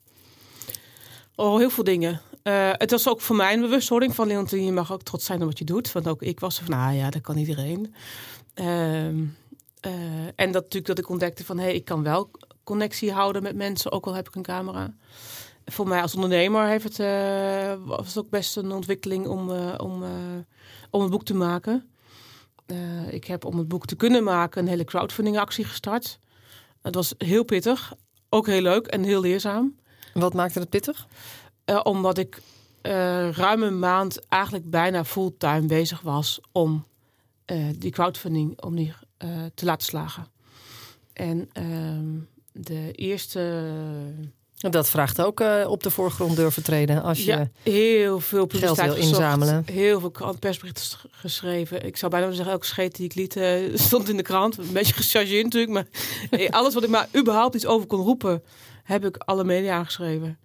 Oh, 1.35 1.57
heel 1.57 1.69
veel 1.69 1.83
dingen. 1.83 2.21
Uh, 2.49 2.69
het 2.71 2.91
was 2.91 3.07
ook 3.07 3.21
voor 3.21 3.35
mij 3.35 3.53
een 3.53 3.61
bewustwording 3.61 4.15
van 4.15 4.27
Leontien, 4.27 4.65
je 4.65 4.71
mag 4.71 4.91
ook 4.93 5.03
trots 5.03 5.25
zijn 5.25 5.39
op 5.41 5.47
wat 5.47 5.57
je 5.57 5.65
doet. 5.65 5.91
Want 5.91 6.07
ook 6.07 6.21
ik 6.21 6.39
was 6.39 6.59
van, 6.59 6.69
nou 6.69 6.93
ja, 6.93 7.09
dat 7.09 7.21
kan 7.21 7.37
iedereen. 7.37 7.93
Uh, 8.55 9.07
uh, 9.07 9.23
en 10.35 10.51
dat 10.51 10.63
natuurlijk 10.63 10.85
dat 10.85 10.99
ik 10.99 11.09
ontdekte 11.09 11.45
van, 11.45 11.57
hé, 11.57 11.63
hey, 11.63 11.73
ik 11.73 11.85
kan 11.85 12.03
wel 12.03 12.31
connectie 12.63 13.11
houden 13.11 13.43
met 13.43 13.55
mensen, 13.55 13.91
ook 13.91 14.05
al 14.05 14.13
heb 14.13 14.27
ik 14.27 14.35
een 14.35 14.41
camera. 14.41 14.93
Voor 15.65 15.87
mij 15.87 16.01
als 16.01 16.15
ondernemer 16.15 16.67
heeft 16.67 16.83
het, 16.83 16.99
eh, 16.99 17.73
was 17.85 18.07
het 18.07 18.17
ook 18.17 18.29
best 18.29 18.57
een 18.57 18.71
ontwikkeling 18.71 19.27
om, 19.27 19.49
om, 19.77 20.03
om 20.89 21.01
een 21.01 21.09
boek 21.09 21.23
te 21.23 21.33
maken. 21.33 21.89
ik 23.09 23.25
heb 23.25 23.45
om 23.45 23.57
het 23.57 23.67
boek 23.67 23.85
te 23.85 23.95
kunnen 23.95 24.23
maken 24.23 24.61
een 24.61 24.67
hele 24.67 24.83
crowdfunding 24.83 25.37
actie 25.37 25.65
gestart. 25.65 26.19
Het 26.81 26.95
was 26.95 27.13
heel 27.17 27.43
pittig, 27.43 27.93
ook 28.29 28.47
heel 28.47 28.61
leuk 28.61 28.87
en 28.87 29.03
heel 29.03 29.21
leerzaam. 29.21 29.75
Wat 30.13 30.33
maakte 30.33 30.59
het 30.59 30.69
pittig? 30.69 31.07
Uh, 31.69 31.79
omdat 31.83 32.17
ik 32.17 32.41
uh, 32.81 33.31
ruim 33.31 33.63
een 33.63 33.79
maand 33.79 34.27
eigenlijk 34.27 34.69
bijna 34.69 35.05
fulltime 35.05 35.65
bezig 35.65 36.01
was 36.01 36.39
om 36.51 36.85
uh, 37.45 37.65
die 37.75 37.91
crowdfunding 37.91 38.61
om 38.61 38.75
die, 38.75 38.93
te 39.53 39.65
laten 39.65 39.87
slagen. 39.87 40.27
En 41.13 41.49
ehm, 41.53 42.05
de 42.51 42.91
eerste. 42.91 43.63
Dat 44.55 44.89
vraagt 44.89 45.21
ook 45.21 45.43
op 45.67 45.83
de 45.83 45.91
voorgrond 45.91 46.35
durven 46.35 46.63
treden 46.63 47.03
als 47.03 47.17
je 47.17 47.31
ja, 47.31 47.49
heel 47.63 48.19
veel 48.19 48.47
geld 48.49 48.81
wil 48.81 48.95
inzamelen. 48.95 49.63
Heel 49.65 49.99
veel 49.99 50.35
persberichten 50.39 51.09
geschreven. 51.11 51.85
Ik 51.85 51.97
zou 51.97 52.11
bijna 52.11 52.31
zeggen, 52.31 52.51
elke 52.51 52.65
scheet 52.65 52.95
die 52.95 53.05
ik 53.05 53.15
liet 53.15 53.39
stond 53.87 54.09
in 54.09 54.17
de 54.17 54.23
krant. 54.23 54.57
Een 54.57 54.73
beetje 54.73 54.93
gechargeerd 54.93 55.43
natuurlijk, 55.43 55.73
maar 55.73 55.87
alles 56.59 56.73
wat 56.73 56.83
ik 56.83 56.89
maar 56.89 57.07
überhaupt 57.17 57.55
iets 57.55 57.65
over 57.65 57.87
kon 57.87 58.01
roepen, 58.01 58.43
heb 58.83 59.05
ik 59.05 59.17
alle 59.17 59.43
media 59.43 59.75
aangeschreven. 59.75 60.37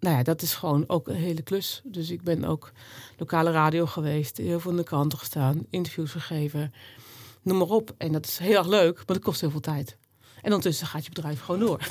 Nou 0.00 0.16
ja, 0.16 0.22
dat 0.22 0.42
is 0.42 0.54
gewoon 0.54 0.84
ook 0.86 1.08
een 1.08 1.14
hele 1.14 1.42
klus. 1.42 1.80
Dus 1.84 2.10
ik 2.10 2.22
ben 2.22 2.44
ook 2.44 2.72
lokale 3.16 3.50
radio 3.50 3.86
geweest, 3.86 4.36
heel 4.36 4.60
veel 4.60 4.70
in 4.70 4.76
de 4.76 4.82
kranten 4.82 5.18
gestaan, 5.18 5.66
interviews 5.70 6.10
gegeven, 6.10 6.72
noem 7.42 7.58
maar 7.58 7.68
op. 7.68 7.94
En 7.98 8.12
dat 8.12 8.26
is 8.26 8.38
heel 8.38 8.58
erg 8.58 8.66
leuk, 8.66 8.96
maar 8.96 9.04
dat 9.06 9.18
kost 9.18 9.40
heel 9.40 9.50
veel 9.50 9.60
tijd. 9.60 9.96
En 10.36 10.52
ondertussen 10.52 10.86
gaat 10.86 11.04
je 11.04 11.10
bedrijf 11.10 11.40
gewoon 11.40 11.60
door. 11.60 11.80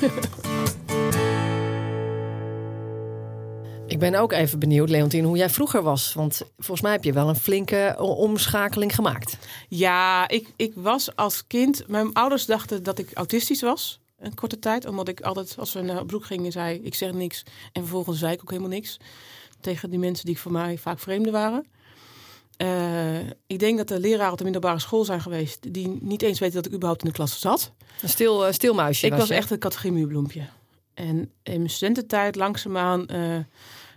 Ik 3.86 3.98
ben 3.98 4.14
ook 4.14 4.32
even 4.32 4.58
benieuwd, 4.58 4.88
Leontien, 4.88 5.24
hoe 5.24 5.36
jij 5.36 5.50
vroeger 5.50 5.82
was. 5.82 6.14
Want 6.14 6.42
volgens 6.56 6.80
mij 6.80 6.92
heb 6.92 7.04
je 7.04 7.12
wel 7.12 7.28
een 7.28 7.36
flinke 7.36 7.94
omschakeling 7.98 8.94
gemaakt. 8.94 9.38
Ja, 9.68 10.28
ik, 10.28 10.52
ik 10.56 10.72
was 10.74 11.16
als 11.16 11.46
kind. 11.46 11.88
Mijn 11.88 12.12
ouders 12.12 12.46
dachten 12.46 12.82
dat 12.82 12.98
ik 12.98 13.10
autistisch 13.14 13.60
was 13.60 14.00
een 14.18 14.34
korte 14.34 14.58
tijd. 14.58 14.86
Omdat 14.86 15.08
ik 15.08 15.20
altijd, 15.20 15.54
als 15.58 15.72
we 15.72 15.80
naar 15.80 16.06
bezoek 16.06 16.24
gingen, 16.24 16.52
zei 16.52 16.80
ik 16.82 16.94
zeg 16.94 17.12
niks. 17.12 17.42
En 17.72 17.82
vervolgens 17.82 18.18
zei 18.18 18.32
ik 18.32 18.40
ook 18.40 18.50
helemaal 18.50 18.70
niks. 18.70 18.96
Tegen 19.60 19.90
die 19.90 19.98
mensen 19.98 20.26
die 20.26 20.38
voor 20.38 20.52
mij 20.52 20.78
vaak 20.78 20.98
vreemden 20.98 21.32
waren. 21.32 21.66
Uh, 22.62 23.18
Ik 23.46 23.58
denk 23.58 23.76
dat 23.76 23.88
de 23.88 24.00
leraren 24.00 24.32
op 24.32 24.38
de 24.38 24.44
middelbare 24.44 24.78
school 24.78 25.04
zijn 25.04 25.20
geweest... 25.20 25.72
die 25.72 25.98
niet 26.00 26.22
eens 26.22 26.38
weten 26.38 26.56
dat 26.56 26.66
ik 26.66 26.72
überhaupt 26.72 27.02
in 27.02 27.08
de 27.08 27.14
klas 27.14 27.40
zat. 27.40 27.72
Een 28.02 28.08
stil, 28.08 28.46
uh, 28.46 28.52
stil 28.52 28.74
muisje 28.74 29.06
Ik 29.06 29.12
was, 29.12 29.30
echt 29.30 29.50
een 29.50 29.58
categorie. 29.58 30.46
En 30.94 31.30
in 31.42 31.56
mijn 31.56 31.70
studententijd 31.70 32.36
langzaamaan 32.36 33.06
uh, 33.12 33.38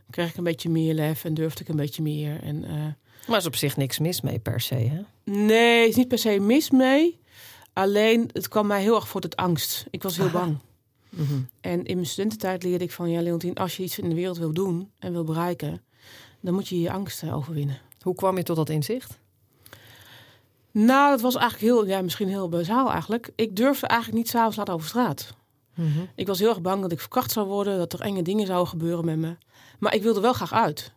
kreeg 0.09 0.29
ik 0.29 0.37
een 0.37 0.43
beetje 0.43 0.69
meer 0.69 0.93
lef... 0.93 1.25
en 1.25 1.33
durfde 1.33 1.61
ik 1.63 1.69
een 1.69 1.75
beetje 1.75 2.01
meer. 2.01 2.43
En, 2.43 2.65
maar 3.27 3.37
is 3.37 3.45
op 3.45 3.55
zich 3.55 3.77
niks 3.77 3.99
mis 3.99 4.21
mee 4.21 4.39
per 4.39 4.61
se, 4.61 4.75
hè? 4.75 5.01
Nee, 5.23 5.87
is 5.87 5.95
niet 5.95 6.07
per 6.07 6.17
se 6.17 6.39
mis 6.39 6.69
mee. 6.69 7.19
Alleen, 7.79 8.29
het 8.33 8.47
kwam 8.47 8.67
mij 8.67 8.81
heel 8.81 8.95
erg 8.95 9.07
voor 9.07 9.21
het 9.21 9.35
angst. 9.35 9.85
Ik 9.89 10.03
was 10.03 10.17
heel 10.17 10.25
Aha. 10.25 10.39
bang. 10.39 10.57
Mm 11.09 11.25
-hmm. 11.25 11.47
En 11.61 11.85
in 11.85 11.95
mijn 11.95 12.07
studententijd 12.07 12.63
leerde 12.63 12.83
ik 12.83 12.91
van... 12.91 13.09
ja, 13.09 13.21
Leontien, 13.21 13.55
als 13.55 13.77
je 13.77 13.83
iets 13.83 13.99
in 13.99 14.09
de 14.09 14.15
wereld 14.15 14.37
wil 14.37 14.53
doen 14.53 14.91
en 14.99 15.11
wil 15.11 15.23
bereiken... 15.23 15.81
dan 16.39 16.53
moet 16.53 16.67
je 16.67 16.79
je 16.79 16.91
angsten 16.91 17.33
overwinnen. 17.33 17.77
Hoe 18.01 18.15
kwam 18.15 18.37
je 18.37 18.43
tot 18.43 18.55
dat 18.55 18.69
inzicht? 18.69 19.19
Nou, 20.71 21.09
dat 21.09 21.21
was 21.21 21.35
eigenlijk 21.35 21.73
heel, 21.73 21.87
ja, 21.87 22.01
misschien 22.01 22.27
heel 22.27 22.49
bazaal 22.49 22.91
eigenlijk. 22.91 23.31
Ik 23.35 23.55
durfde 23.55 23.87
eigenlijk 23.87 24.19
niet 24.19 24.29
s'avonds 24.29 24.57
laat 24.57 24.69
over 24.69 24.87
straat. 24.87 25.35
Mm 25.75 25.93
-hmm. 25.93 26.07
Ik 26.15 26.27
was 26.27 26.39
heel 26.39 26.49
erg 26.49 26.61
bang 26.61 26.81
dat 26.81 26.91
ik 26.91 26.99
verkracht 26.99 27.31
zou 27.31 27.47
worden, 27.47 27.77
dat 27.77 27.93
er 27.93 28.01
enge 28.01 28.21
dingen 28.21 28.45
zouden 28.45 28.67
gebeuren 28.67 29.05
met 29.05 29.17
me. 29.17 29.35
Maar 29.79 29.95
ik 29.95 30.03
wilde 30.03 30.19
wel 30.19 30.33
graag 30.33 30.53
uit. 30.53 30.93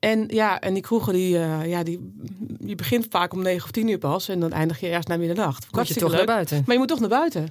En 0.00 0.24
ja, 0.28 0.60
en 0.60 0.74
die 0.74 0.82
kroegen, 0.82 1.12
die, 1.12 1.34
uh, 1.34 1.66
ja, 1.66 1.82
die, 1.82 2.12
je 2.58 2.74
begint 2.74 3.06
vaak 3.10 3.32
om 3.32 3.42
negen 3.42 3.64
of 3.64 3.70
tien 3.70 3.88
uur 3.88 3.98
pas 3.98 4.28
en 4.28 4.40
dan 4.40 4.52
eindig 4.52 4.80
je 4.80 4.86
ergens 4.86 5.06
naar 5.06 5.18
middernacht. 5.18 5.66
Moet 5.72 5.88
je 5.88 5.94
toch 5.94 6.08
leuk, 6.08 6.16
naar 6.16 6.26
buiten? 6.26 6.62
Maar 6.64 6.72
je 6.72 6.78
moet 6.78 6.88
toch 6.88 7.00
naar 7.00 7.08
buiten. 7.08 7.48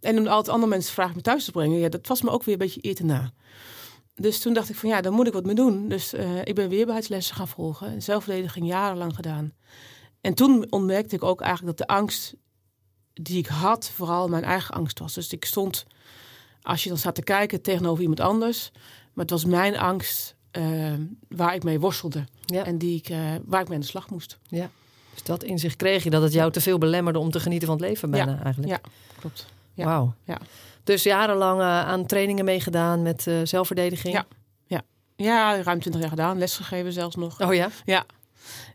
En 0.00 0.18
om 0.18 0.26
altijd 0.26 0.54
andere 0.54 0.70
mensen 0.70 0.94
vragen 0.94 1.16
me 1.16 1.22
thuis 1.22 1.44
te 1.44 1.50
brengen, 1.50 1.78
ja, 1.78 1.88
dat 1.88 2.06
was 2.06 2.22
me 2.22 2.30
ook 2.30 2.44
weer 2.44 2.54
een 2.54 2.60
beetje 2.60 2.84
eer 2.84 2.94
te 2.94 3.04
na. 3.04 3.32
Dus 4.14 4.40
toen 4.40 4.54
dacht 4.54 4.68
ik 4.68 4.76
van 4.76 4.88
ja, 4.88 5.00
daar 5.00 5.12
moet 5.12 5.26
ik 5.26 5.32
wat 5.32 5.44
mee 5.46 5.54
doen. 5.54 5.88
Dus 5.88 6.14
uh, 6.14 6.38
ik 6.44 6.54
ben 6.54 6.68
weerbaarheidslessen 6.68 7.36
gaan 7.36 7.48
volgen. 7.48 7.86
En 7.86 8.02
zelfverdediging 8.02 8.66
jarenlang 8.66 9.14
gedaan. 9.14 9.52
En 10.20 10.34
toen 10.34 10.66
ontmerkte 10.70 11.14
ik 11.14 11.24
ook 11.24 11.40
eigenlijk 11.40 11.78
dat 11.78 11.88
de 11.88 11.94
angst 11.94 12.34
die 13.12 13.38
ik 13.38 13.46
had, 13.46 13.90
vooral 13.94 14.28
mijn 14.28 14.44
eigen 14.44 14.74
angst 14.74 14.98
was. 14.98 15.14
Dus 15.14 15.32
ik 15.32 15.44
stond, 15.44 15.86
als 16.62 16.82
je 16.82 16.88
dan 16.88 16.98
staat 16.98 17.14
te 17.14 17.22
kijken, 17.22 17.62
tegenover 17.62 18.02
iemand 18.02 18.20
anders. 18.20 18.70
Maar 19.12 19.24
het 19.24 19.30
was 19.30 19.44
mijn 19.44 19.78
angst 19.78 20.35
uh, 20.58 20.92
waar 21.28 21.54
ik 21.54 21.62
mee 21.62 21.80
worstelde. 21.80 22.24
Ja. 22.44 22.64
En 22.64 22.78
die 22.78 22.98
ik, 22.98 23.08
uh, 23.08 23.18
waar 23.44 23.60
ik 23.60 23.68
mee 23.68 23.76
aan 23.76 23.82
de 23.82 23.88
slag 23.88 24.10
moest. 24.10 24.38
Ja. 24.48 24.70
Dus 25.12 25.22
dat 25.22 25.42
inzicht 25.42 25.76
kreeg 25.76 26.04
je, 26.04 26.10
dat 26.10 26.22
het 26.22 26.32
jou 26.32 26.52
te 26.52 26.60
veel 26.60 26.78
belemmerde 26.78 27.18
om 27.18 27.30
te 27.30 27.40
genieten 27.40 27.68
van 27.68 27.76
het 27.76 27.86
leven 27.86 28.10
bijna 28.10 28.32
ja. 28.32 28.42
eigenlijk. 28.42 28.72
Ja, 28.72 28.80
klopt. 29.18 29.46
Ja. 29.74 29.84
Wauw. 29.84 30.14
Ja. 30.24 30.38
Dus 30.84 31.02
jarenlang 31.02 31.60
uh, 31.60 31.66
aan 31.66 32.06
trainingen 32.06 32.44
meegedaan 32.44 33.02
met 33.02 33.26
zelfverdediging. 33.44 34.14
Ja. 34.14 34.26
ja. 34.66 34.82
Ja, 35.16 35.62
ruim 35.62 35.80
20 35.80 36.00
jaar 36.00 36.10
gedaan. 36.10 36.38
Lesgegeven 36.38 36.92
zelfs 36.92 37.16
nog. 37.16 37.40
Oh 37.40 37.54
ja? 37.54 37.68
Ja. 37.84 38.04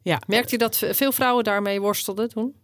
ja. 0.02 0.22
Merkte 0.28 0.52
je 0.52 0.58
dat 0.58 0.78
veel 0.78 1.12
vrouwen 1.12 1.44
daarmee 1.44 1.82
worstelden 1.82 2.30
toen? 2.30 2.56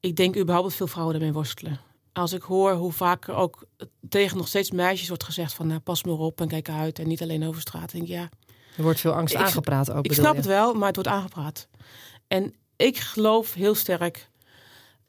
Ik 0.00 0.16
denk 0.16 0.36
überhaupt 0.36 0.68
dat 0.68 0.76
veel 0.76 0.86
vrouwen 0.86 1.14
daarmee 1.14 1.32
worstelen. 1.32 1.80
Als 2.14 2.32
ik 2.32 2.42
hoor 2.42 2.72
hoe 2.72 2.92
vaak 2.92 3.28
er 3.28 3.34
ook 3.34 3.66
tegen 4.08 4.36
nog 4.36 4.48
steeds 4.48 4.70
meisjes 4.70 5.08
wordt 5.08 5.24
gezegd 5.24 5.52
van 5.52 5.66
nou, 5.66 5.80
pas 5.80 6.04
maar 6.04 6.14
op 6.14 6.40
en 6.40 6.48
kijk 6.48 6.68
uit 6.68 6.98
en 6.98 7.08
niet 7.08 7.22
alleen 7.22 7.44
over 7.44 7.60
straat. 7.60 7.92
Denk 7.92 8.04
ik, 8.04 8.10
ja. 8.10 8.28
Er 8.76 8.82
wordt 8.82 9.00
veel 9.00 9.12
angst 9.12 9.34
ik, 9.34 9.40
aangepraat 9.40 9.90
ook. 9.90 10.04
Ik 10.04 10.12
snap 10.12 10.30
je? 10.30 10.36
het 10.36 10.46
wel, 10.46 10.74
maar 10.74 10.86
het 10.86 10.96
wordt 10.96 11.10
aangepraat. 11.10 11.68
En 12.26 12.54
ik 12.76 12.98
geloof 12.98 13.54
heel 13.54 13.74
sterk. 13.74 14.30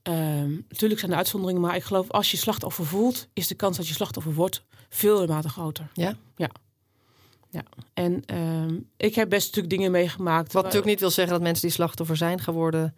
Um, 0.03 0.65
natuurlijk 0.69 0.99
zijn 0.99 1.11
er 1.11 1.17
uitzonderingen, 1.17 1.61
maar 1.61 1.75
ik 1.75 1.83
geloof 1.83 2.11
als 2.11 2.31
je 2.31 2.37
slachtoffer 2.37 2.85
voelt, 2.85 3.27
is 3.33 3.47
de 3.47 3.55
kans 3.55 3.77
dat 3.77 3.87
je 3.87 3.93
slachtoffer 3.93 4.33
wordt 4.33 4.63
veel 4.89 5.25
mate 5.27 5.49
groter. 5.49 5.89
Ja. 5.93 6.17
Ja. 6.35 6.49
Ja. 7.49 7.63
En 7.93 8.35
um, 8.35 8.89
ik 8.97 9.15
heb 9.15 9.29
best 9.29 9.45
natuurlijk 9.45 9.75
dingen 9.75 9.91
meegemaakt. 9.91 10.53
Wat 10.53 10.63
natuurlijk 10.63 10.89
niet 10.89 10.99
wil 10.99 11.09
zeggen 11.09 11.33
dat 11.33 11.43
mensen 11.43 11.61
die 11.61 11.75
slachtoffer 11.75 12.17
zijn 12.17 12.39
geworden. 12.39 12.95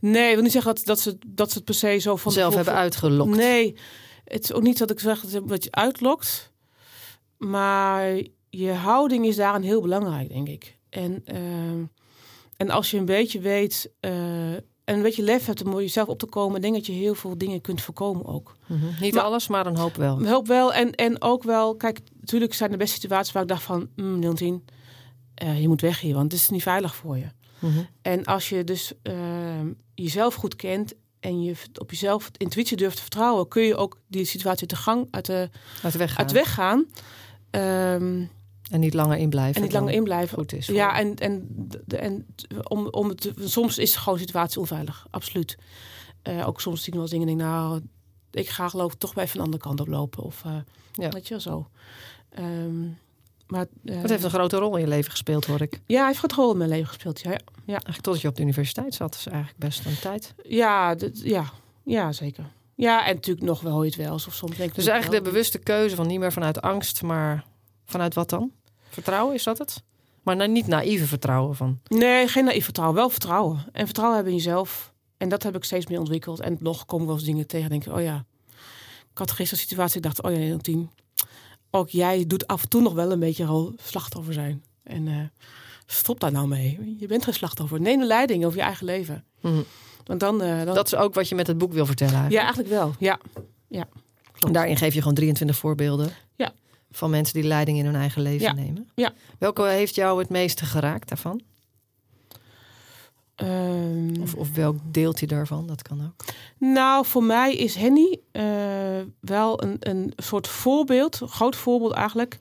Nee, 0.00 0.28
ik 0.28 0.34
wil 0.34 0.42
niet 0.42 0.52
zeggen 0.52 0.74
dat, 0.74 0.84
dat, 0.84 1.00
ze, 1.00 1.18
dat 1.26 1.50
ze 1.50 1.56
het 1.56 1.64
per 1.64 1.74
se 1.74 1.98
zo 1.98 2.16
van 2.16 2.32
zelf 2.32 2.54
hebben 2.54 2.74
uitgelokt. 2.74 3.36
Nee, 3.36 3.76
het 4.24 4.44
is 4.44 4.52
ook 4.52 4.62
niet 4.62 4.78
dat 4.78 4.90
ik 4.90 5.00
zeg 5.00 5.20
dat 5.20 5.64
je 5.64 5.70
uitlokt. 5.70 6.52
Maar 7.36 8.22
je 8.50 8.70
houding 8.70 9.26
is 9.26 9.36
daarin 9.36 9.62
heel 9.62 9.80
belangrijk, 9.80 10.28
denk 10.28 10.48
ik. 10.48 10.76
En, 10.90 11.22
uh, 11.26 11.86
en 12.56 12.70
als 12.70 12.90
je 12.90 12.98
een 12.98 13.04
beetje 13.04 13.40
weet 13.40 13.90
uh, 14.00 14.52
en 14.88 14.94
een 14.96 15.02
beetje 15.02 15.22
lef 15.22 15.46
hebt 15.46 15.64
om 15.64 15.80
jezelf 15.80 16.08
op 16.08 16.18
te 16.18 16.26
komen, 16.26 16.60
denk 16.60 16.74
dat 16.74 16.86
je 16.86 16.92
heel 16.92 17.14
veel 17.14 17.38
dingen 17.38 17.60
kunt 17.60 17.80
voorkomen 17.80 18.26
ook. 18.26 18.56
Mm 18.66 18.80
-hmm. 18.80 18.94
Niet 19.00 19.14
maar, 19.14 19.22
alles, 19.22 19.48
maar 19.48 19.66
een 19.66 19.76
hoop 19.76 19.96
wel. 19.96 20.18
Een 20.18 20.26
hoop 20.26 20.46
wel. 20.46 20.72
En, 20.72 20.94
en 20.94 21.22
ook 21.22 21.42
wel, 21.42 21.76
kijk, 21.76 22.00
natuurlijk 22.20 22.54
zijn 22.54 22.72
er 22.72 22.78
best 22.78 22.92
situaties 22.92 23.32
waar 23.32 23.42
ik 23.42 23.48
dacht 23.48 23.62
van, 23.62 23.88
mm, 23.96 24.20
Leontien, 24.20 24.64
uh, 25.42 25.60
je 25.60 25.68
moet 25.68 25.80
weg 25.80 26.00
hier, 26.00 26.14
want 26.14 26.32
het 26.32 26.40
is 26.40 26.48
niet 26.48 26.62
veilig 26.62 26.94
voor 26.94 27.18
je. 27.18 27.26
Mm 27.58 27.72
-hmm. 27.72 27.86
En 28.02 28.24
als 28.24 28.48
je 28.48 28.64
dus 28.64 28.92
uh, 29.02 29.14
jezelf 29.94 30.34
goed 30.34 30.56
kent 30.56 30.94
en 31.20 31.42
je 31.42 31.54
op 31.74 31.90
jezelf 31.90 32.30
intuïtie 32.36 32.76
durft 32.76 32.96
te 32.96 33.02
vertrouwen, 33.02 33.48
kun 33.48 33.62
je 33.62 33.76
ook 33.76 34.00
die 34.06 34.24
situatie 34.24 34.66
te 34.66 34.76
gang 34.76 35.08
uit 35.10 35.26
de, 35.26 35.50
uit 35.82 35.92
de 35.92 35.98
weg 35.98 36.08
gaan. 36.08 36.18
Uit 36.18 36.28
de 36.28 36.34
weg 36.34 36.54
gaan. 36.54 36.86
Um, 37.50 38.30
en 38.70 38.80
niet 38.80 38.94
langer 38.94 39.16
inblijven. 39.16 39.54
En 39.54 39.62
niet 39.62 39.72
langer 39.72 39.94
inblijven. 39.94 40.38
Goed 40.38 40.52
is. 40.52 40.66
Ja, 40.66 40.98
en, 40.98 41.14
en, 41.14 41.48
en 41.86 42.26
om, 42.62 42.86
om 42.86 43.08
het, 43.08 43.32
soms 43.38 43.78
is 43.78 43.96
gewoon 43.96 44.18
situatie 44.18 44.60
onveilig. 44.60 45.06
Absoluut. 45.10 45.58
Uh, 46.28 46.46
ook 46.46 46.60
soms 46.60 46.82
zie 46.82 46.92
ik 46.92 46.98
wel 46.98 47.08
dingen 47.08 47.26
denk 47.26 47.38
nou, 47.38 47.82
ik 48.30 48.48
ga 48.48 48.68
geloof 48.68 48.92
ik 48.92 48.98
toch 48.98 49.14
bij 49.14 49.24
even 49.24 49.38
een 49.38 49.44
andere 49.44 49.62
kant 49.62 49.80
op 49.80 49.86
lopen. 49.86 50.22
Of 50.22 50.42
uh, 50.46 50.56
ja. 50.92 51.08
weet 51.08 51.28
je 51.28 51.30
wel 51.30 51.40
zo. 51.40 51.68
Um, 52.38 52.98
maar, 53.48 53.66
uh, 53.84 54.00
het 54.00 54.10
heeft 54.10 54.24
een 54.24 54.30
grote 54.30 54.56
rol 54.56 54.74
in 54.74 54.80
je 54.80 54.88
leven 54.88 55.10
gespeeld, 55.10 55.44
hoor 55.44 55.60
ik. 55.60 55.80
Ja, 55.86 55.96
hij 55.96 56.06
heeft 56.06 56.22
een 56.22 56.28
grote 56.28 56.34
rol 56.34 56.50
in 56.52 56.58
mijn 56.58 56.70
leven 56.70 56.86
gespeeld. 56.86 57.20
Ja, 57.20 57.30
ja. 57.30 57.38
ja. 57.64 57.72
Eigenlijk 57.72 58.00
tot 58.00 58.20
je 58.20 58.28
op 58.28 58.36
de 58.36 58.42
universiteit 58.42 58.94
zat, 58.94 59.14
is 59.14 59.26
eigenlijk 59.26 59.58
best 59.58 59.86
een 59.86 59.98
tijd. 60.00 60.34
Ja, 60.42 60.96
ja, 61.12 61.44
ja 61.84 62.12
zeker. 62.12 62.44
Ja, 62.74 63.06
en 63.06 63.14
natuurlijk 63.14 63.46
nog 63.46 63.60
wel 63.60 63.84
het 63.84 63.96
wel. 63.96 64.14
Of 64.14 64.34
soms 64.34 64.56
denk 64.56 64.68
ik 64.68 64.74
dus 64.74 64.86
eigenlijk 64.86 65.24
de 65.24 65.30
bewuste 65.30 65.58
keuze 65.58 65.96
van 65.96 66.06
niet 66.06 66.18
meer 66.18 66.32
vanuit 66.32 66.60
angst, 66.60 67.02
maar 67.02 67.44
vanuit 67.84 68.14
wat 68.14 68.30
dan? 68.30 68.52
Vertrouwen, 68.88 69.34
is 69.34 69.42
dat 69.42 69.58
het? 69.58 69.82
Maar 70.22 70.36
nou, 70.36 70.50
niet 70.50 70.66
naïeve 70.66 71.06
vertrouwen 71.06 71.56
van. 71.56 71.80
Nee, 71.88 72.28
geen 72.28 72.44
naïef 72.44 72.64
vertrouwen. 72.64 72.96
Wel 72.96 73.10
vertrouwen. 73.10 73.64
En 73.72 73.84
vertrouwen 73.84 74.16
hebben 74.16 74.34
in 74.34 74.42
jezelf. 74.42 74.92
En 75.16 75.28
dat 75.28 75.42
heb 75.42 75.56
ik 75.56 75.64
steeds 75.64 75.86
meer 75.86 75.98
ontwikkeld. 75.98 76.40
En 76.40 76.56
nog 76.60 76.86
komen 76.86 77.06
wel 77.06 77.14
eens 77.14 77.24
dingen 77.24 77.46
tegen. 77.46 77.70
Denk 77.70 77.86
ik, 77.86 77.92
oh 77.92 78.02
ja. 78.02 78.24
Ik 79.10 79.18
had 79.18 79.30
gisteren 79.30 79.62
een 79.62 79.68
situatie. 79.68 79.96
Ik 79.96 80.02
dacht, 80.02 80.22
oh 80.22 80.32
ja, 80.32 80.38
nee, 80.38 80.56
tien. 80.56 80.90
Ook 81.70 81.88
jij 81.88 82.24
doet 82.26 82.46
af 82.46 82.62
en 82.62 82.68
toe 82.68 82.82
nog 82.82 82.92
wel 82.92 83.12
een 83.12 83.20
beetje 83.20 83.74
slachtoffer 83.82 84.32
zijn. 84.32 84.64
En 84.82 85.06
uh, 85.06 85.16
stop 85.86 86.20
daar 86.20 86.32
nou 86.32 86.48
mee. 86.48 86.96
Je 86.98 87.06
bent 87.06 87.24
geen 87.24 87.34
slachtoffer. 87.34 87.80
Neem 87.80 87.98
de 87.98 88.06
leiding 88.06 88.44
over 88.44 88.58
je 88.58 88.64
eigen 88.64 88.86
leven. 88.86 89.24
Mm. 89.40 89.64
Want 90.04 90.20
dan, 90.20 90.42
uh, 90.42 90.64
dan... 90.64 90.74
Dat 90.74 90.86
is 90.86 90.94
ook 90.94 91.14
wat 91.14 91.28
je 91.28 91.34
met 91.34 91.46
het 91.46 91.58
boek 91.58 91.72
wil 91.72 91.86
vertellen. 91.86 92.14
Eigenlijk. 92.14 92.40
Ja, 92.40 92.54
eigenlijk 92.54 92.74
wel. 92.74 92.94
Ja. 92.98 93.18
ja. 93.68 93.88
Klopt. 94.38 94.54
Daarin 94.54 94.76
geef 94.76 94.94
je 94.94 95.00
gewoon 95.00 95.14
23 95.14 95.56
voorbeelden. 95.56 96.10
Ja. 96.36 96.52
Van 96.90 97.10
mensen 97.10 97.34
die 97.34 97.48
leiding 97.48 97.78
in 97.78 97.84
hun 97.84 97.94
eigen 97.94 98.22
leven 98.22 98.46
ja. 98.46 98.52
nemen. 98.52 98.88
Ja. 98.94 99.12
Welke 99.38 99.66
heeft 99.66 99.94
jou 99.94 100.18
het 100.18 100.28
meeste 100.28 100.64
geraakt 100.64 101.08
daarvan? 101.08 101.40
Um, 103.42 104.22
of, 104.22 104.34
of 104.34 104.54
welk 104.54 104.76
deeltje 104.84 105.26
daarvan? 105.26 105.66
Dat 105.66 105.82
kan 105.82 106.00
ook. 106.04 106.24
Nou, 106.58 107.06
voor 107.06 107.22
mij 107.22 107.54
is 107.54 107.74
Henny 107.74 108.18
uh, 108.32 108.42
wel 109.20 109.62
een, 109.62 109.76
een 109.80 110.12
soort 110.16 110.48
voorbeeld. 110.48 111.20
Een 111.20 111.28
groot 111.28 111.56
voorbeeld 111.56 111.92
eigenlijk. 111.92 112.38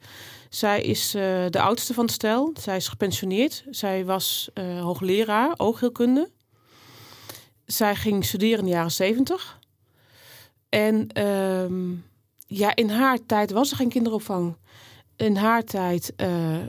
Zij 0.50 0.82
is 0.82 1.16
uh, 1.16 1.22
de 1.50 1.62
oudste 1.62 1.94
van 1.94 2.06
het 2.06 2.14
stel. 2.14 2.54
Zij 2.60 2.76
is 2.76 2.88
gepensioneerd. 2.88 3.64
Zij 3.70 4.06
was 4.06 4.50
uh, 4.54 4.82
hoogleraar 4.82 5.54
oogheelkunde. 5.58 6.30
Zij 7.66 7.96
ging 7.96 8.26
studeren 8.26 8.60
in 8.60 8.66
de 8.66 8.72
jaren 8.72 8.92
zeventig. 8.92 9.60
En 10.70 11.24
um, 11.24 12.06
ja, 12.48 12.76
in 12.76 12.90
haar 12.90 13.26
tijd 13.26 13.52
was 13.52 13.72
er 13.72 13.78
geen 13.78 13.90
kinderopvang. 13.90 14.58
In 15.16 15.36
haar 15.36 15.64
tijd 15.64 16.14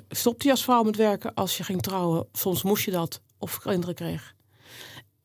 stopte 0.09 0.45
je 0.45 0.51
als 0.51 0.65
vrouw 0.65 0.83
met 0.83 0.97
werken 0.97 1.35
als 1.35 1.57
je 1.57 1.65
ging 1.65 1.83
trouwen. 1.83 2.27
Soms 2.33 2.63
moest 2.63 2.85
je 2.85 2.91
dat 2.91 3.21
of 3.39 3.59
kinderen 3.59 3.95
kreeg. 3.95 4.35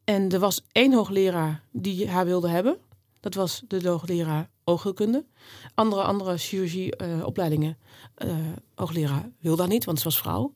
En 0.03 0.32
er 0.32 0.39
was 0.39 0.62
één 0.72 0.93
hoogleraar 0.93 1.63
die 1.72 2.10
haar 2.10 2.25
wilde 2.25 2.50
hebben. 2.50 2.77
Dat 3.20 3.34
was 3.34 3.63
de 3.67 3.88
hoogleraar 3.88 4.50
oogheelkunde. 4.63 5.25
Andere, 5.74 6.01
andere 6.01 6.38
chirurgieopleidingen, 6.38 7.77
uh, 8.17 8.29
uh, 8.29 8.36
hoogleraar 8.75 9.29
wilde 9.39 9.62
dat 9.62 9.72
niet, 9.72 9.86
want 9.86 9.98
ze 9.98 10.03
was 10.03 10.17
vrouw. 10.17 10.53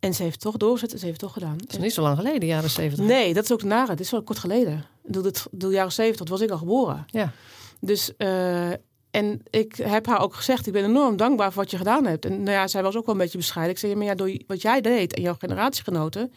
En 0.00 0.14
ze 0.14 0.22
heeft 0.22 0.34
het 0.34 0.42
toch 0.42 0.56
doorgezet 0.56 0.92
en 0.92 0.98
ze 0.98 1.04
heeft 1.04 1.20
het 1.20 1.32
toch 1.32 1.42
gedaan. 1.42 1.58
Dat 1.58 1.72
is 1.72 1.78
niet 1.78 1.92
zo 1.92 2.02
lang 2.02 2.16
geleden, 2.16 2.48
jaren 2.48 2.70
70. 2.70 3.04
Nee, 3.04 3.34
dat 3.34 3.44
is 3.44 3.52
ook 3.52 3.62
nare. 3.62 3.90
Dit 3.90 4.00
is 4.00 4.10
wel 4.10 4.22
kort 4.22 4.38
geleden. 4.38 4.84
Door 5.02 5.32
de, 5.50 5.66
jaren 5.66 5.92
70 5.92 6.28
was 6.28 6.40
ik 6.40 6.50
al 6.50 6.58
geboren. 6.58 7.04
Ja. 7.06 7.32
Dus, 7.80 8.12
uh, 8.18 8.70
en 9.10 9.42
ik 9.50 9.76
heb 9.76 10.06
haar 10.06 10.20
ook 10.20 10.34
gezegd, 10.34 10.66
ik 10.66 10.72
ben 10.72 10.84
enorm 10.84 11.16
dankbaar 11.16 11.52
voor 11.52 11.62
wat 11.62 11.70
je 11.70 11.76
gedaan 11.76 12.06
hebt. 12.06 12.24
En 12.24 12.42
nou 12.42 12.50
ja, 12.50 12.68
zij 12.68 12.82
was 12.82 12.96
ook 12.96 13.06
wel 13.06 13.14
een 13.14 13.20
beetje 13.20 13.38
bescheiden. 13.38 13.74
Ik 13.74 13.80
zei, 13.80 13.94
maar 13.94 14.06
ja, 14.06 14.14
door 14.14 14.36
wat 14.46 14.62
jij 14.62 14.80
deed 14.80 15.14
en 15.14 15.22
jouw 15.22 15.36
generatiegenoten, 15.38 16.32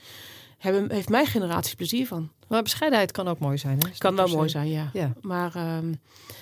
hebben, 0.63 0.91
heeft 0.91 1.09
mijn 1.09 1.25
generatie 1.25 1.75
plezier 1.75 2.07
van. 2.07 2.31
Maar 2.47 2.63
bescheidenheid 2.63 3.11
kan 3.11 3.27
ook 3.27 3.39
mooi 3.39 3.57
zijn, 3.57 3.79
hè? 3.79 3.89
Is 3.89 3.97
kan 3.97 4.15
wel 4.15 4.27
mooi 4.27 4.49
zijn, 4.49 4.69
ja. 4.69 4.89
ja. 4.93 5.13
Maar 5.21 5.77
um, 5.77 5.99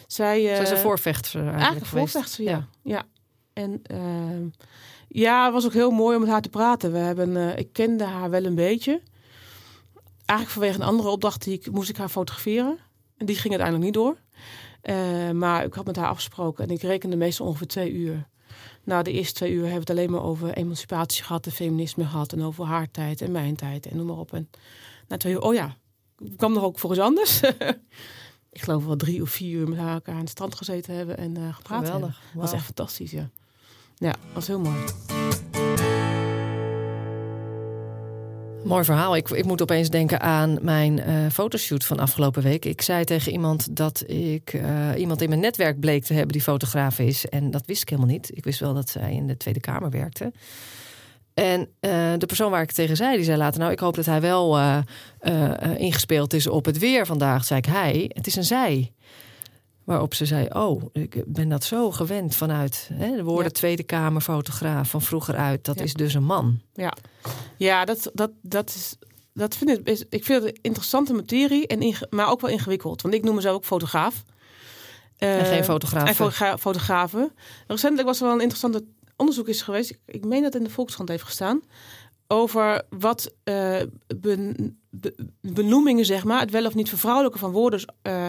zij... 0.07 0.41
Uh, 0.41 0.53
zij 0.53 0.61
is 0.63 0.69
een 0.69 0.77
voorvechter 0.77 1.39
eigenlijk, 1.39 1.63
eigenlijk 1.63 1.91
een 1.91 1.99
voorvechter, 1.99 2.43
ja. 2.43 2.51
ja. 2.51 2.67
ja. 2.83 3.03
En 3.53 3.81
uh, 3.91 4.51
ja, 5.07 5.43
het 5.43 5.53
was 5.53 5.65
ook 5.65 5.73
heel 5.73 5.91
mooi 5.91 6.15
om 6.15 6.21
met 6.21 6.31
haar 6.31 6.41
te 6.41 6.49
praten. 6.49 6.91
We 6.91 6.97
hebben, 6.97 7.29
uh, 7.29 7.57
ik 7.57 7.73
kende 7.73 8.03
haar 8.03 8.29
wel 8.29 8.45
een 8.45 8.55
beetje. 8.55 9.01
eigenlijk 10.25 10.49
vanwege 10.49 10.75
een 10.75 10.87
andere 10.87 11.09
opdracht 11.09 11.43
die 11.43 11.53
ik 11.53 11.71
moest 11.71 11.89
ik 11.89 11.97
haar 11.97 12.09
fotograferen. 12.09 12.77
En 13.17 13.25
die 13.25 13.35
ging 13.35 13.53
uiteindelijk 13.53 13.85
niet 13.85 14.03
door. 14.03 14.17
Maar 15.33 15.65
ik 15.65 15.73
had 15.73 15.85
met 15.85 15.95
haar 15.95 16.07
afgesproken 16.07 16.63
en 16.63 16.69
ik 16.69 16.81
rekende 16.81 17.15
meestal 17.15 17.45
ongeveer 17.45 17.67
twee 17.67 17.91
uur. 17.91 18.27
Na 18.83 19.03
de 19.03 19.11
eerste 19.11 19.33
twee 19.33 19.51
uur 19.51 19.61
hebben 19.61 19.73
we 19.73 19.79
het 19.79 19.89
alleen 19.89 20.11
maar 20.11 20.23
over 20.23 20.53
emancipatie 20.53 21.23
gehad, 21.23 21.45
en 21.45 21.51
feminisme 21.51 22.05
gehad 22.05 22.33
en 22.33 22.43
over 22.43 22.65
haar 22.65 22.91
tijd 22.91 23.21
en 23.21 23.31
mijn 23.31 23.55
tijd 23.55 23.85
en 23.85 23.97
noem 23.97 24.05
maar 24.05 24.17
op. 24.17 24.33
En 24.33 24.49
na 25.07 25.17
twee 25.17 25.33
uur, 25.33 25.41
oh 25.41 25.53
ja, 25.53 25.75
kwam 26.37 26.55
er 26.55 26.63
ook 26.63 26.79
voor 26.79 26.91
iets 26.91 26.99
anders. 26.99 27.41
ik 28.51 28.61
geloof 28.61 28.85
wel 28.85 28.95
drie 28.95 29.21
of 29.21 29.29
vier 29.29 29.59
uur 29.59 29.69
met 29.69 29.79
elkaar 29.79 30.15
aan 30.15 30.19
het 30.19 30.29
strand 30.29 30.55
gezeten 30.55 30.95
hebben 30.95 31.17
en 31.17 31.39
uh, 31.39 31.55
gepraat 31.55 31.85
Geweldig. 31.85 32.21
Dat 32.33 32.41
was 32.41 32.53
echt 32.53 32.65
fantastisch, 32.65 33.11
ja. 33.11 33.29
Ja, 33.95 34.15
was 34.33 34.47
heel 34.47 34.59
mooi. 34.59 34.77
Mooi 38.63 38.83
verhaal. 38.83 39.15
Ik, 39.15 39.29
ik 39.29 39.45
moet 39.45 39.61
opeens 39.61 39.89
denken 39.89 40.21
aan 40.21 40.57
mijn 40.61 40.99
uh, 40.99 41.29
fotoshoot 41.31 41.85
van 41.85 41.99
afgelopen 41.99 42.43
week. 42.43 42.65
Ik 42.65 42.81
zei 42.81 43.03
tegen 43.03 43.31
iemand 43.31 43.75
dat 43.75 44.03
ik 44.07 44.53
uh, 44.53 44.89
iemand 44.97 45.21
in 45.21 45.29
mijn 45.29 45.41
netwerk 45.41 45.79
bleek 45.79 46.03
te 46.03 46.13
hebben 46.13 46.31
die 46.31 46.41
fotograaf 46.41 46.99
is. 46.99 47.25
En 47.25 47.51
dat 47.51 47.65
wist 47.65 47.81
ik 47.81 47.89
helemaal 47.89 48.11
niet. 48.11 48.37
Ik 48.37 48.43
wist 48.43 48.59
wel 48.59 48.73
dat 48.73 48.89
zij 48.89 49.13
in 49.13 49.27
de 49.27 49.37
Tweede 49.37 49.59
Kamer 49.59 49.89
werkte. 49.89 50.31
En 51.33 51.59
uh, 51.59 51.91
de 52.17 52.25
persoon 52.25 52.51
waar 52.51 52.61
ik 52.61 52.71
tegen 52.71 52.95
zei, 52.95 53.15
die 53.15 53.25
zei 53.25 53.37
later... 53.37 53.59
nou, 53.59 53.71
ik 53.71 53.79
hoop 53.79 53.95
dat 53.95 54.05
hij 54.05 54.21
wel 54.21 54.59
ingespeeld 55.77 56.33
is 56.33 56.47
op 56.47 56.65
het 56.65 56.77
weer 56.77 57.05
vandaag. 57.05 57.45
zei 57.45 57.59
ik, 57.59 57.65
hij, 57.65 58.11
het 58.13 58.27
is 58.27 58.35
een 58.35 58.43
zij. 58.43 58.91
Waarop 59.91 60.13
ze 60.13 60.25
zei: 60.25 60.47
Oh, 60.53 60.83
ik 60.93 61.23
ben 61.25 61.49
dat 61.49 61.63
zo 61.63 61.91
gewend 61.91 62.35
vanuit 62.35 62.89
hè, 62.93 63.15
de 63.15 63.23
woorden 63.23 63.53
Tweede 63.53 63.83
Kamerfotograaf 63.83 64.89
van 64.89 65.01
vroeger 65.01 65.35
uit. 65.35 65.65
Dat 65.65 65.79
is 65.79 65.93
dus 65.93 66.13
een 66.13 66.23
man. 66.23 66.61
Ja, 66.73 66.93
ja 67.57 67.85
dat, 67.85 68.11
dat, 68.13 68.31
dat 68.41 68.69
is. 68.69 68.95
Dat 69.33 69.55
vind 69.55 69.69
ik, 69.69 70.05
ik 70.09 70.25
vind 70.25 70.43
het 70.43 70.55
een 70.55 70.61
interessante 70.61 71.13
materie, 71.13 71.67
en 71.67 71.95
maar 72.09 72.29
ook 72.29 72.41
wel 72.41 72.49
ingewikkeld. 72.49 73.01
Want 73.01 73.13
ik 73.13 73.23
noem 73.23 73.35
mezelf 73.35 73.55
ook 73.55 73.65
fotograaf. 73.65 74.23
en 75.17 75.45
geen 75.45 75.63
fotograaf. 75.63 76.19
En 76.19 76.59
fotografen. 76.59 77.31
Recentelijk 77.67 78.07
was 78.07 78.19
er 78.19 78.25
wel 78.25 78.33
een 78.33 78.41
interessante 78.41 78.83
onderzoek 79.15 79.47
is 79.47 79.61
geweest. 79.61 79.89
Ik, 79.89 79.99
ik 80.05 80.25
meen 80.25 80.41
dat 80.41 80.55
in 80.55 80.63
de 80.63 80.69
Volkskrant 80.69 81.09
heeft 81.09 81.23
gestaan. 81.23 81.61
Over 82.27 82.81
wat 82.89 83.33
uh, 83.43 83.81
benoemingen, 85.41 86.05
zeg 86.05 86.23
maar, 86.23 86.39
het 86.39 86.51
wel 86.51 86.65
of 86.65 86.75
niet 86.75 86.89
vervrouwelijken 86.89 87.39
van 87.39 87.51
woorden 87.51 87.93
uh, 88.07 88.27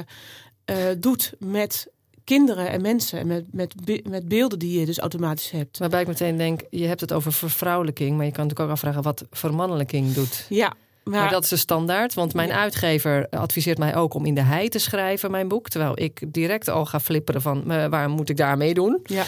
uh, 0.70 0.76
doet 0.98 1.32
met 1.38 1.90
kinderen 2.24 2.68
en 2.68 2.80
mensen 2.80 3.18
en 3.18 3.26
met, 3.26 3.44
met, 3.50 3.74
met 4.08 4.28
beelden 4.28 4.58
die 4.58 4.80
je 4.80 4.86
dus 4.86 4.98
automatisch 4.98 5.50
hebt. 5.50 5.78
Waarbij 5.78 6.00
ik 6.00 6.06
meteen 6.06 6.36
denk, 6.36 6.60
je 6.70 6.86
hebt 6.86 7.00
het 7.00 7.12
over 7.12 7.32
vervrouwelijking, 7.32 8.16
maar 8.16 8.26
je 8.26 8.32
kan 8.32 8.42
natuurlijk 8.42 8.70
ook 8.70 8.76
afvragen 8.76 9.02
wat 9.02 9.24
vermannelijking 9.30 10.12
doet. 10.12 10.46
Ja. 10.48 10.72
Maar, 11.04 11.30
dat 11.30 11.42
is 11.42 11.48
de 11.48 11.56
standaard, 11.56 12.14
want 12.14 12.34
mijn 12.34 12.52
uitgever 12.52 13.28
adviseert 13.28 13.78
mij 13.78 13.96
ook 13.96 14.14
om 14.14 14.26
in 14.26 14.34
de 14.34 14.40
hei 14.40 14.68
te 14.68 14.78
schrijven, 14.78 15.30
mijn 15.30 15.48
boek. 15.48 15.68
Terwijl 15.68 16.00
ik 16.00 16.22
direct 16.26 16.68
al 16.68 16.86
ga 16.86 17.00
flipperen 17.00 17.42
van, 17.42 17.72
uh, 17.72 17.86
waar 17.86 18.08
moet 18.10 18.28
ik 18.28 18.36
daarmee 18.36 18.74
doen? 18.74 19.00
Ja. 19.04 19.24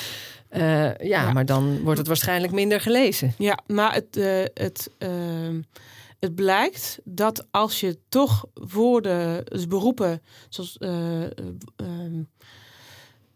Uh, 0.57 1.09
ja, 1.09 1.33
maar 1.33 1.47
dan 1.47 1.81
wordt 1.83 1.99
het 1.99 2.07
waarschijnlijk 2.09 2.53
minder 2.53 2.81
gelezen. 2.81 3.35
Ja, 3.39 3.59
maar 3.67 3.95
het, 3.95 4.15
het, 4.55 4.91
ehm, 4.99 5.61
het 6.25 6.35
blijkt 6.35 6.99
dat 7.05 7.47
als 7.51 7.81
je 7.81 7.99
toch 8.09 8.45
woorden, 8.55 9.45
dus 9.45 9.67
beroepen, 9.67 10.23
zoals 10.49 10.77
uh, 10.81 11.27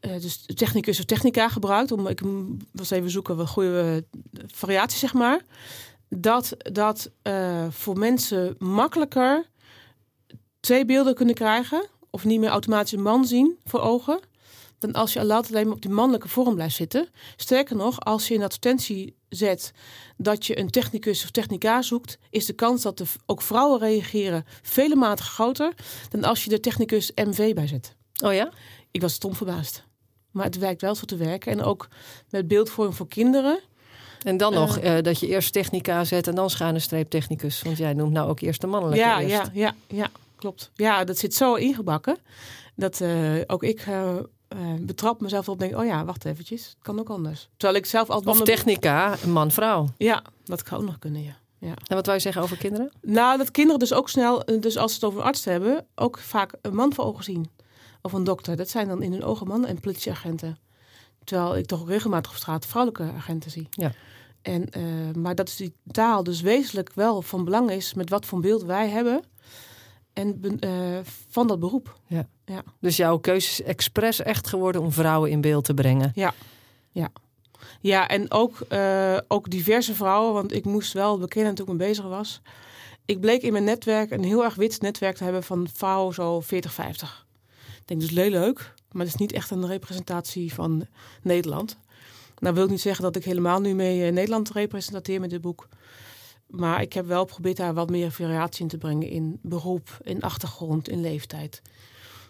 dus 0.00 0.46
technicus 0.54 0.98
of 0.98 1.04
technica 1.04 1.48
gebruikt, 1.48 1.92
om 1.92 2.06
ik 2.06 2.20
was 2.72 2.90
even 2.90 3.10
zoeken 3.10 3.36
wat 3.36 3.48
goede 3.48 4.04
variatie 4.46 4.98
zeg 4.98 5.14
maar, 5.14 5.42
dat 6.08 6.56
dat 6.56 7.10
voor 7.70 7.98
mensen 7.98 8.54
makkelijker 8.58 9.46
twee 10.60 10.84
beelden 10.84 11.14
kunnen 11.14 11.34
krijgen 11.34 11.86
of 12.10 12.24
niet 12.24 12.40
meer 12.40 12.50
automatisch 12.50 12.92
een 12.92 13.02
man 13.02 13.24
zien 13.24 13.58
voor 13.64 13.80
ogen 13.80 14.20
dan 14.78 14.92
als 14.92 15.12
je 15.12 15.20
altijd 15.20 15.52
alleen 15.52 15.66
maar 15.66 15.74
op 15.74 15.82
die 15.82 15.90
mannelijke 15.90 16.28
vorm 16.28 16.54
blijft 16.54 16.74
zitten. 16.74 17.08
Sterker 17.36 17.76
nog, 17.76 18.00
als 18.00 18.28
je 18.28 18.34
een 18.34 18.42
advertentie 18.42 19.16
zet 19.28 19.72
dat 20.16 20.46
je 20.46 20.58
een 20.58 20.70
technicus 20.70 21.24
of 21.24 21.30
technica 21.30 21.82
zoekt, 21.82 22.18
is 22.30 22.46
de 22.46 22.52
kans 22.52 22.82
dat 22.82 22.98
de, 22.98 23.04
ook 23.26 23.42
vrouwen 23.42 23.78
reageren 23.78 24.44
vele 24.62 24.96
maten 24.96 25.24
groter 25.24 25.72
dan 26.08 26.24
als 26.24 26.44
je 26.44 26.50
de 26.50 26.60
technicus 26.60 27.12
MV 27.14 27.54
bij 27.54 27.66
zet. 27.66 27.96
Oh 28.24 28.32
ja? 28.32 28.52
Ik 28.90 29.00
was 29.00 29.12
stom 29.12 29.34
verbaasd. 29.34 29.86
Maar 30.30 30.44
het 30.44 30.58
werkt 30.58 30.80
wel 30.80 30.94
zo 30.94 31.04
te 31.04 31.16
werken. 31.16 31.52
En 31.52 31.62
ook 31.62 31.88
met 32.30 32.48
beeldvorming 32.48 32.96
voor 32.96 33.08
kinderen. 33.08 33.60
En 34.22 34.36
dan 34.36 34.52
nog 34.52 34.82
uh, 34.82 35.00
dat 35.02 35.20
je 35.20 35.26
eerst 35.26 35.52
technica 35.52 36.04
zet 36.04 36.26
en 36.26 36.34
dan 36.34 36.50
schuine 36.50 36.78
streep 36.78 37.10
technicus. 37.10 37.62
Want 37.62 37.76
jij 37.78 37.92
noemt 37.92 38.12
nou 38.12 38.28
ook 38.28 38.40
eerst 38.40 38.60
de 38.60 38.66
mannelijke. 38.66 39.04
Ja, 39.04 39.20
eerst. 39.20 39.32
ja, 39.34 39.50
ja, 39.52 39.74
ja, 39.86 40.10
klopt. 40.36 40.70
Ja, 40.74 41.04
dat 41.04 41.18
zit 41.18 41.34
zo 41.34 41.54
ingebakken. 41.54 42.16
Dat 42.74 43.00
uh, 43.00 43.40
ook 43.46 43.62
ik 43.62 43.86
uh, 44.56 44.60
uh, 44.60 44.74
betrap 44.80 45.20
mezelf 45.20 45.48
op 45.48 45.58
denk, 45.58 45.76
oh 45.76 45.84
ja, 45.84 46.04
wacht 46.04 46.24
eventjes, 46.24 46.64
het 46.64 46.76
kan 46.82 46.98
ook 46.98 47.08
anders. 47.08 47.48
Terwijl 47.56 47.78
ik 47.78 47.86
zelf 47.86 48.10
altijd... 48.10 48.40
Of 48.40 48.42
technica, 48.42 49.16
man-vrouw. 49.26 49.88
Ja, 49.98 50.22
dat 50.44 50.62
kan 50.62 50.78
ook 50.78 50.84
nog 50.84 50.98
kunnen, 50.98 51.22
ja. 51.22 51.36
ja. 51.58 51.74
En 51.86 51.94
wat 51.94 52.06
wou 52.06 52.16
je 52.16 52.22
zeggen 52.22 52.42
over 52.42 52.56
kinderen? 52.56 52.92
Nou, 53.02 53.38
dat 53.38 53.50
kinderen 53.50 53.78
dus 53.78 53.92
ook 53.92 54.08
snel, 54.08 54.44
eh, 54.44 54.60
dus 54.60 54.76
als 54.76 54.90
ze 54.90 54.96
het 54.96 55.06
over 55.06 55.22
arts 55.22 55.44
hebben, 55.44 55.86
ook 55.94 56.18
vaak 56.18 56.52
een 56.62 56.74
man 56.74 56.94
voor 56.94 57.04
ogen 57.04 57.24
zien. 57.24 57.50
Of 58.02 58.12
een 58.12 58.24
dokter. 58.24 58.56
Dat 58.56 58.68
zijn 58.68 58.88
dan 58.88 59.02
in 59.02 59.12
hun 59.12 59.24
ogen 59.24 59.46
mannen 59.46 59.68
en 59.68 59.80
politieagenten. 59.80 60.58
Terwijl 61.24 61.56
ik 61.56 61.66
toch 61.66 61.88
regelmatig 61.88 62.30
op 62.30 62.36
straat 62.36 62.66
vrouwelijke 62.66 63.16
agenten 63.16 63.50
zie. 63.50 63.66
Ja. 63.70 63.92
En, 64.42 64.68
uh, 64.78 65.14
maar 65.14 65.34
dat 65.34 65.48
is 65.48 65.56
die 65.56 65.72
taal 65.90 66.22
dus 66.22 66.40
wezenlijk 66.40 66.90
wel 66.94 67.22
van 67.22 67.44
belang 67.44 67.70
is 67.70 67.94
met 67.94 68.10
wat 68.10 68.26
voor 68.26 68.40
beeld 68.40 68.62
wij 68.62 68.88
hebben 68.88 69.22
en 70.12 70.58
uh, 70.60 70.98
van 71.28 71.46
dat 71.46 71.60
beroep. 71.60 72.00
Ja. 72.06 72.28
Ja. 72.48 72.62
Dus 72.80 72.96
jouw 72.96 73.18
keuze 73.18 73.48
is 73.50 73.62
expres 73.62 74.22
echt 74.22 74.48
geworden 74.48 74.80
om 74.80 74.92
vrouwen 74.92 75.30
in 75.30 75.40
beeld 75.40 75.64
te 75.64 75.74
brengen. 75.74 76.12
Ja, 76.14 76.34
ja. 76.90 77.10
Ja, 77.80 78.08
en 78.08 78.30
ook, 78.30 78.58
uh, 78.72 79.18
ook 79.28 79.50
diverse 79.50 79.94
vrouwen, 79.94 80.32
want 80.32 80.52
ik 80.52 80.64
moest 80.64 80.92
wel 80.92 81.18
bekennen 81.18 81.54
toen 81.54 81.66
ik 81.66 81.72
me 81.72 81.78
bezig 81.78 82.04
was. 82.04 82.40
Ik 83.04 83.20
bleek 83.20 83.42
in 83.42 83.52
mijn 83.52 83.64
netwerk 83.64 84.10
een 84.10 84.24
heel 84.24 84.44
erg 84.44 84.54
wit 84.54 84.80
netwerk 84.80 85.16
te 85.16 85.24
hebben 85.24 85.42
van 85.42 85.68
vrouwen 85.74 86.14
zo 86.14 86.40
40, 86.40 86.72
50. 86.72 87.26
Ik 87.56 87.82
denk 87.84 88.00
dus 88.00 88.10
heel 88.10 88.30
leuk, 88.30 88.74
maar 88.92 89.04
het 89.04 89.14
is 89.14 89.20
niet 89.20 89.32
echt 89.32 89.50
een 89.50 89.66
representatie 89.66 90.54
van 90.54 90.86
Nederland. 91.22 91.78
Nou 92.38 92.54
wil 92.54 92.64
ik 92.64 92.70
niet 92.70 92.80
zeggen 92.80 93.04
dat 93.04 93.16
ik 93.16 93.24
helemaal 93.24 93.60
nu 93.60 93.74
mee 93.74 94.06
uh, 94.06 94.12
Nederland 94.12 94.50
representeer 94.50 95.20
met 95.20 95.30
dit 95.30 95.40
boek. 95.40 95.68
Maar 96.46 96.82
ik 96.82 96.92
heb 96.92 97.06
wel 97.06 97.20
geprobeerd 97.26 97.56
daar 97.56 97.74
wat 97.74 97.90
meer 97.90 98.10
variatie 98.10 98.62
in 98.62 98.68
te 98.68 98.78
brengen 98.78 99.08
in 99.08 99.38
beroep, 99.42 99.98
in 100.02 100.22
achtergrond, 100.22 100.88
in 100.88 101.00
leeftijd. 101.00 101.62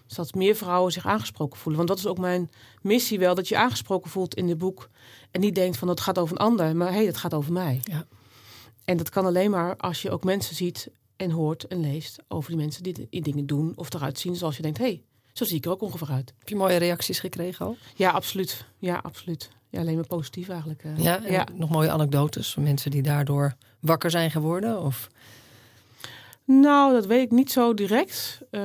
Zodat 0.08 0.34
meer 0.34 0.54
vrouwen 0.56 0.92
zich 0.92 1.06
aangesproken 1.06 1.58
voelen. 1.58 1.76
Want 1.76 1.88
dat 1.88 1.98
is 1.98 2.06
ook 2.06 2.18
mijn 2.18 2.50
missie 2.82 3.18
wel, 3.18 3.34
dat 3.34 3.48
je 3.48 3.56
aangesproken 3.56 4.10
voelt 4.10 4.34
in 4.34 4.46
dit 4.46 4.58
boek. 4.58 4.88
En 5.30 5.40
niet 5.40 5.54
denkt 5.54 5.76
van 5.76 5.88
dat 5.88 6.00
gaat 6.00 6.18
over 6.18 6.36
een 6.36 6.46
ander, 6.46 6.76
maar 6.76 6.88
hé, 6.88 6.94
hey, 6.94 7.04
dat 7.06 7.16
gaat 7.16 7.34
over 7.34 7.52
mij. 7.52 7.80
Ja. 7.82 8.06
En 8.84 8.96
dat 8.96 9.10
kan 9.10 9.26
alleen 9.26 9.50
maar 9.50 9.76
als 9.76 10.02
je 10.02 10.10
ook 10.10 10.24
mensen 10.24 10.54
ziet 10.54 10.90
en 11.16 11.30
hoort 11.30 11.66
en 11.66 11.80
leest 11.80 12.16
over 12.28 12.50
die 12.50 12.60
mensen 12.60 12.82
die, 12.82 13.06
die 13.10 13.22
dingen 13.22 13.46
doen 13.46 13.72
of 13.74 13.94
eruit 13.94 14.18
zien 14.18 14.36
zoals 14.36 14.56
je 14.56 14.62
denkt, 14.62 14.78
hé, 14.78 14.84
hey, 14.84 15.02
zo 15.32 15.44
zie 15.44 15.56
ik 15.56 15.64
er 15.64 15.70
ook 15.70 15.82
ongeveer 15.82 16.10
uit. 16.10 16.34
Heb 16.38 16.48
je 16.48 16.56
mooie 16.56 16.76
reacties 16.76 17.20
gekregen 17.20 17.66
al? 17.66 17.76
Ja, 17.94 18.10
absoluut. 18.10 18.64
Ja, 18.78 19.00
absoluut. 19.02 19.50
Ja, 19.70 19.80
alleen 19.80 19.94
maar 19.94 20.06
positief 20.06 20.48
eigenlijk. 20.48 20.84
Uh, 20.84 20.98
ja, 20.98 21.20
ja, 21.28 21.46
nog 21.54 21.70
mooie 21.70 21.90
anekdotes 21.90 22.52
van 22.52 22.62
mensen 22.62 22.90
die 22.90 23.02
daardoor 23.02 23.54
wakker 23.80 24.10
zijn 24.10 24.30
geworden? 24.30 24.82
Of? 24.82 25.08
Nou, 26.44 26.92
dat 26.92 27.06
weet 27.06 27.24
ik 27.24 27.30
niet 27.30 27.52
zo 27.52 27.74
direct. 27.74 28.40
Uh, 28.50 28.60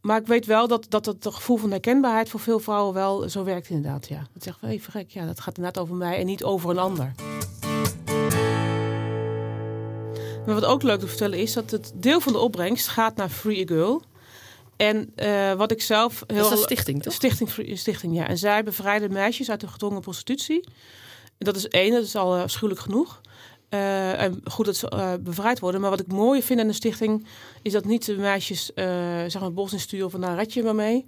maar 0.00 0.20
ik 0.20 0.26
weet 0.26 0.46
wel 0.46 0.68
dat, 0.68 0.86
dat 0.88 1.06
het 1.06 1.26
gevoel 1.30 1.56
van 1.56 1.70
herkenbaarheid 1.70 2.28
voor 2.28 2.40
veel 2.40 2.58
vrouwen 2.58 2.94
wel 2.94 3.28
zo 3.28 3.44
werkt 3.44 3.68
inderdaad. 3.68 4.08
Ja. 4.08 4.26
Dat 4.32 4.42
zegt, 4.42 4.60
hey, 4.60 4.80
verrek, 4.80 5.10
ja, 5.10 5.26
dat 5.26 5.40
gaat 5.40 5.56
inderdaad 5.56 5.82
over 5.82 5.94
mij 5.94 6.18
en 6.18 6.26
niet 6.26 6.44
over 6.44 6.70
een 6.70 6.78
ander. 6.78 7.12
Maar 10.46 10.54
wat 10.54 10.64
ook 10.64 10.82
leuk 10.82 11.00
te 11.00 11.06
vertellen 11.06 11.38
is 11.38 11.52
dat 11.52 11.70
het 11.70 11.92
deel 11.94 12.20
van 12.20 12.32
de 12.32 12.38
opbrengst 12.38 12.88
gaat 12.88 13.16
naar 13.16 13.28
Free 13.28 13.62
a 13.62 13.66
Girl. 13.66 14.02
En 14.76 15.12
uh, 15.16 15.52
wat 15.52 15.70
ik 15.70 15.82
zelf 15.82 16.24
heel. 16.26 16.36
Dat 16.36 16.52
is 16.52 16.58
een 16.58 16.64
stichting, 16.64 17.02
toch? 17.02 17.12
Stichting, 17.12 17.78
stichting, 17.78 18.14
ja. 18.14 18.28
En 18.28 18.38
zij 18.38 18.62
bevrijden 18.62 19.12
meisjes 19.12 19.50
uit 19.50 19.60
de 19.60 19.68
gedwongen 19.68 20.00
prostitutie. 20.00 20.68
Dat 21.38 21.56
is 21.56 21.68
één, 21.68 21.92
dat 21.92 22.02
is 22.02 22.16
al 22.16 22.36
uh, 22.36 22.42
afschuwelijk 22.42 22.80
genoeg. 22.80 23.20
Uh, 23.74 24.22
en 24.22 24.40
goed 24.44 24.66
dat 24.66 24.76
ze 24.76 24.92
uh, 24.94 25.12
bevrijd 25.20 25.60
worden. 25.60 25.80
Maar 25.80 25.90
wat 25.90 26.00
ik 26.00 26.12
mooi 26.12 26.42
vind 26.42 26.60
aan 26.60 26.66
de 26.66 26.72
stichting... 26.72 27.26
is 27.62 27.72
dat 27.72 27.84
niet 27.84 28.06
de 28.06 28.16
meisjes 28.16 28.70
zeg 29.26 29.40
maar 29.40 29.52
bos 29.52 29.72
insturen 29.72 30.10
van... 30.10 30.20
nou, 30.20 30.36
red 30.36 30.52
je 30.52 30.62
maar 30.62 30.74
mee. 30.74 31.06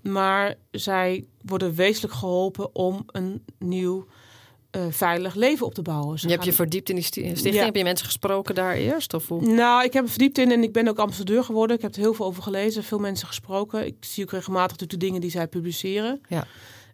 Maar 0.00 0.54
zij 0.70 1.24
worden 1.44 1.74
wezenlijk 1.74 2.14
geholpen 2.14 2.74
om 2.74 3.04
een 3.06 3.44
nieuw... 3.58 4.06
veilig 4.90 5.34
leven 5.34 5.66
op 5.66 5.74
te 5.74 5.82
bouwen. 5.82 6.18
Ze 6.18 6.26
je 6.26 6.32
hebt 6.32 6.44
je 6.44 6.52
verdiept 6.52 6.88
in 6.88 6.94
die 6.94 7.04
stichting. 7.04 7.54
Heb 7.54 7.76
je 7.76 7.82
mensen 7.82 8.06
gesproken 8.06 8.54
daar 8.54 8.74
eerst? 8.74 9.14
Of 9.14 9.28
hoe? 9.28 9.46
Nou, 9.46 9.84
ik 9.84 9.92
heb 9.92 10.04
er 10.04 10.10
verdiept 10.10 10.38
in 10.38 10.52
en 10.52 10.62
ik 10.62 10.72
ben 10.72 10.88
ook 10.88 10.98
ambassadeur 10.98 11.44
geworden. 11.44 11.76
Ik 11.76 11.82
heb 11.82 11.94
er 11.94 12.00
heel 12.00 12.14
veel 12.14 12.26
over 12.26 12.42
gelezen, 12.42 12.84
veel 12.84 12.98
mensen 12.98 13.26
gesproken. 13.26 13.86
Ik 13.86 13.96
zie 14.00 14.24
ook 14.24 14.30
regelmatig 14.30 14.76
de 14.76 14.96
dingen 14.96 15.20
die 15.20 15.30
zij 15.30 15.46
publiceren. 15.46 16.20
Ja. 16.28 16.46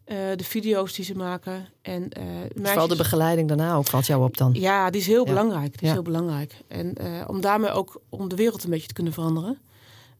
Eh, 0.09 0.17
de 0.37 0.45
video's 0.45 0.95
die 0.95 1.05
ze 1.05 1.15
maken. 1.15 1.69
En, 1.83 2.01
meisjes- 2.09 2.53
vooral 2.71 2.89
de 2.89 2.97
begeleiding 2.97 3.49
daarna 3.49 3.75
ook 3.75 3.87
valt 3.87 4.07
jou 4.07 4.25
op 4.25 4.37
dan. 4.37 4.53
Ja, 4.55 4.91
die 4.91 5.01
is 5.01 5.07
heel 5.07 5.25
Ja. 5.27 5.33
belangrijk. 5.33 5.73
Die 5.73 5.81
is 5.81 5.87
Ja. 5.89 5.93
heel 5.93 6.03
belangrijk. 6.03 6.55
En 6.69 6.95
eh, 6.95 7.25
om 7.27 7.41
daarmee 7.41 7.71
ook 7.71 8.01
om 8.09 8.29
de 8.29 8.37
wereld 8.37 8.65
een 8.65 8.71
beetje 8.71 8.87
te 8.87 8.95
kunnen 8.95 9.13
veranderen. 9.13 9.59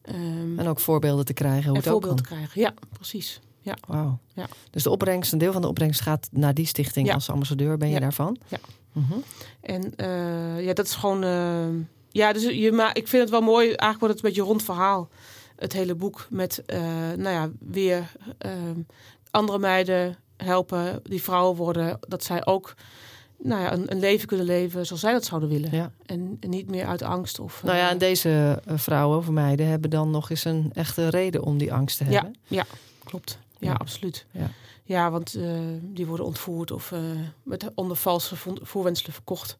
Ehm, 0.01 0.59
En 0.59 0.67
ook 0.67 0.79
voorbeelden 0.79 1.25
te 1.25 1.33
krijgen 1.33 1.63
hoe 1.63 1.73
en 1.73 1.75
het 1.83 1.85
ook 1.87 1.91
voorbeeld 1.91 2.13
kan. 2.21 2.23
te 2.23 2.29
krijgen. 2.35 2.61
Ja, 2.61 2.73
precies. 2.93 3.39
Ja. 3.61 3.77
Wauw. 3.87 4.19
Ja. 4.33 4.45
Dus 4.71 4.83
de 4.83 4.89
opbrengst, 4.89 5.31
een 5.31 5.37
deel 5.37 5.51
van 5.51 5.61
de 5.61 5.67
opbrengst 5.67 6.01
gaat 6.01 6.29
naar 6.31 6.53
die 6.53 6.65
stichting 6.65 7.07
Ja. 7.07 7.13
als 7.13 7.29
ambassadeur. 7.29 7.77
Ben 7.77 7.89
je 7.89 7.99
daarvan? 7.99 8.37
Ja. 8.47 8.57
Mhm. 8.91 9.13
En 9.61 9.93
ja, 10.63 10.73
dat 10.73 10.85
is 10.85 10.93
gewoon. 10.95 11.21
ja, 12.09 12.33
dus 12.33 12.43
je, 12.43 12.71
maar 12.71 12.97
ik 12.97 13.07
vind 13.07 13.21
het 13.21 13.31
wel 13.31 13.41
mooi. 13.41 13.65
Eigenlijk 13.65 13.99
wordt 13.99 14.13
het 14.15 14.23
een 14.23 14.29
beetje 14.29 14.47
rond 14.49 14.63
verhaal. 14.63 15.09
Het 15.55 15.73
hele 15.73 15.95
boek 15.95 16.27
met, 16.29 16.63
eh, 16.65 16.79
nou 17.15 17.29
ja, 17.29 17.49
weer 17.59 18.11
eh, 18.37 18.51
andere 19.31 19.59
meiden 19.59 20.17
helpen 20.37 20.99
die 21.03 21.21
vrouwen 21.23 21.55
worden. 21.57 21.99
Dat 22.07 22.23
zij 22.23 22.45
ook, 22.45 22.73
nou 23.37 23.61
ja, 23.61 23.73
een, 23.73 23.91
een 23.91 23.99
leven 23.99 24.27
kunnen 24.27 24.45
leven 24.45 24.85
zoals 24.85 25.01
zij 25.01 25.11
dat 25.11 25.25
zouden 25.25 25.49
willen. 25.49 25.71
Ja. 25.71 25.91
En, 26.05 26.37
en 26.39 26.49
niet 26.49 26.69
meer 26.69 26.85
uit 26.85 27.01
angst 27.01 27.39
of. 27.39 27.63
Nou 27.63 27.77
ja, 27.77 27.85
eh, 27.85 27.91
en 27.91 27.97
deze 27.97 28.61
eh, 28.65 28.77
vrouwen 28.77 29.17
of 29.17 29.29
meiden 29.29 29.67
hebben 29.67 29.89
dan 29.89 30.11
nog 30.11 30.29
eens 30.29 30.45
een 30.45 30.71
echte 30.73 31.07
reden 31.09 31.43
om 31.43 31.57
die 31.57 31.73
angst 31.73 31.97
te 31.97 32.05
Ja, 32.05 32.11
hebben. 32.11 32.35
ja, 32.47 32.65
klopt. 33.03 33.39
Ja, 33.57 33.69
Ja. 33.69 33.73
absoluut. 33.73 34.25
Ja. 34.31 34.49
Ja, 34.83 35.11
want 35.11 35.35
eh, 35.35 35.59
die 35.81 36.05
worden 36.05 36.25
ontvoerd 36.25 36.71
of 36.71 36.91
eh, 36.91 36.99
met 37.43 37.71
onder 37.75 37.97
valse 37.97 38.35
vo- 38.35 38.57
voorwendselen 38.61 39.13
verkocht. 39.13 39.57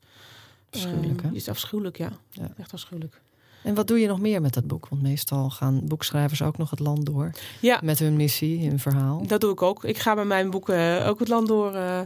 Afschuwelijk, 0.71 1.21
Eh, 1.21 1.29
hè? 1.29 1.36
is 1.36 1.49
afschuwelijk, 1.49 1.97
ja. 1.97 2.10
Ja. 2.32 2.49
Echt 2.58 2.73
afschuwelijk. 2.73 3.21
En 3.63 3.76
wat 3.76 3.88
doe 3.88 4.00
je 4.00 4.08
nog 4.08 4.19
meer 4.19 4.41
met 4.41 4.54
dat 4.54 4.67
boek? 4.67 4.88
Want 4.89 5.02
meestal 5.02 5.50
gaan 5.50 5.82
boekschrijvers 5.84 6.41
ook 6.41 6.58
nog 6.58 6.69
het 6.69 6.80
land 6.80 7.06
door. 7.06 7.32
Ja. 7.62 7.80
Met 7.84 8.00
hun 8.00 8.15
missie, 8.15 8.67
hun 8.69 8.80
verhaal. 8.80 9.28
Dat 9.28 9.41
doe 9.41 9.52
ik 9.52 9.62
ook. 9.62 9.84
Ik 9.84 9.98
ga 9.98 10.13
met 10.13 10.26
mijn 10.26 10.50
boeken 10.50 11.06
ook 11.06 11.19
het 11.19 11.28
land 11.28 11.48
door. 11.48 11.74
eh, 11.74 12.00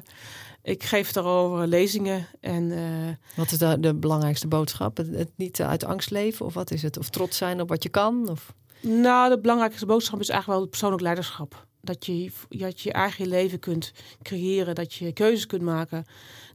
ik 0.63 0.83
geef 0.83 1.11
daarover 1.11 1.67
lezingen. 1.67 2.27
En 2.39 2.71
eh, 2.71 3.15
Wat 3.35 3.51
is 3.51 3.57
de, 3.57 3.77
de 3.79 3.93
belangrijkste 3.95 4.47
boodschap? 4.47 4.97
Het, 4.97 5.07
het 5.15 5.29
niet 5.35 5.61
uit 5.61 5.83
angst 5.83 6.09
leven? 6.11 6.45
Of 6.45 6.53
wat 6.53 6.71
is 6.71 6.81
het? 6.81 6.97
Of 6.97 7.09
trots 7.09 7.37
zijn 7.37 7.61
op 7.61 7.69
wat 7.69 7.83
je 7.83 7.89
kan? 7.89 8.29
Of... 8.29 8.53
nou, 8.81 9.29
de 9.29 9.39
belangrijkste 9.39 9.85
boodschap 9.85 10.19
is 10.19 10.29
eigenlijk 10.29 10.47
wel 10.51 10.61
het 10.61 10.69
persoonlijk 10.69 11.01
leiderschap. 11.01 11.65
Dat 11.83 12.05
je, 12.05 12.31
dat 12.49 12.81
je 12.81 12.91
eigen 12.91 13.27
leven 13.27 13.59
kunt 13.59 13.91
creëren. 14.21 14.75
Dat 14.75 14.93
je 14.93 15.11
keuzes 15.11 15.45
kunt 15.45 15.61
maken. 15.61 16.05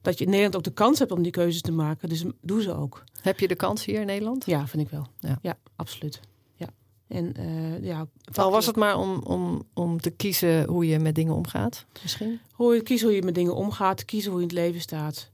Dat 0.03 0.19
je 0.19 0.25
in 0.25 0.31
Nederland 0.31 0.57
ook 0.57 0.62
de 0.64 0.73
kans 0.73 0.99
hebt 0.99 1.11
om 1.12 1.23
die 1.23 1.33
keuzes 1.33 1.61
te 1.61 1.73
maken. 1.73 2.09
Dus 2.09 2.25
doe 2.41 2.62
ze 2.62 2.75
ook. 2.75 3.05
Heb 3.21 3.41
je 3.41 3.49
de 3.49 3.55
kans 3.55 3.85
hier 3.85 4.01
in 4.01 4.07
Nederland? 4.07 4.47
Ja, 4.47 4.67
vind 4.67 4.83
ik 4.83 4.88
wel. 4.91 5.07
Ja. 5.21 5.38
Ja, 5.43 5.57
absoluut. 5.77 6.21
Ja. 6.57 6.67
En 7.09 7.35
eh, 7.37 7.85
ja, 7.85 8.07
Al 8.35 8.51
was 8.51 8.67
het 8.67 8.77
maar 8.77 8.99
om, 8.99 9.19
om, 9.23 9.62
om 9.75 10.01
te 10.01 10.11
kiezen 10.11 10.64
hoe 10.67 10.87
je 10.87 10.99
met 10.99 11.14
dingen 11.14 11.35
omgaat, 11.35 11.85
misschien. 12.03 12.41
hoe 12.53 12.75
je 12.75 12.83
kiezen 12.83 13.07
hoe 13.07 13.17
je 13.17 13.23
met 13.23 13.35
dingen 13.35 13.55
omgaat, 13.55 14.05
kiezen 14.05 14.31
hoe 14.31 14.41
je 14.41 14.47
in 14.49 14.55
het 14.55 14.64
leven 14.64 14.81
staat. 14.81 15.31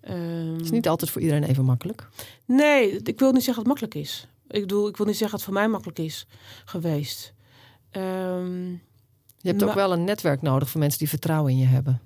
Ehm, 0.00 0.52
Het 0.52 0.60
is 0.62 0.70
niet 0.70 0.88
altijd 0.88 1.10
voor 1.10 1.20
iedereen 1.20 1.44
even 1.44 1.64
makkelijk. 1.64 2.08
Nee, 2.44 2.90
ik 3.02 3.18
wil 3.18 3.32
niet 3.32 3.44
zeggen 3.44 3.64
dat 3.64 3.72
het 3.72 3.80
makkelijk 3.82 3.94
is. 3.94 4.28
Ik 4.48 4.60
bedoel, 4.60 4.88
ik 4.88 4.96
wil 4.96 5.06
niet 5.06 5.16
zeggen 5.16 5.38
dat 5.38 5.46
het 5.46 5.54
voor 5.54 5.62
mij 5.62 5.68
makkelijk 5.72 5.98
is 5.98 6.26
geweest. 6.64 7.32
Ehm, 7.90 8.72
Je 9.46 9.52
hebt 9.52 9.70
ook 9.70 9.74
wel 9.74 9.92
een 9.92 10.04
netwerk 10.04 10.42
nodig 10.42 10.70
voor 10.70 10.80
mensen 10.80 10.98
die 10.98 11.08
vertrouwen 11.08 11.52
in 11.52 11.58
je 11.58 11.66
hebben. 11.66 12.00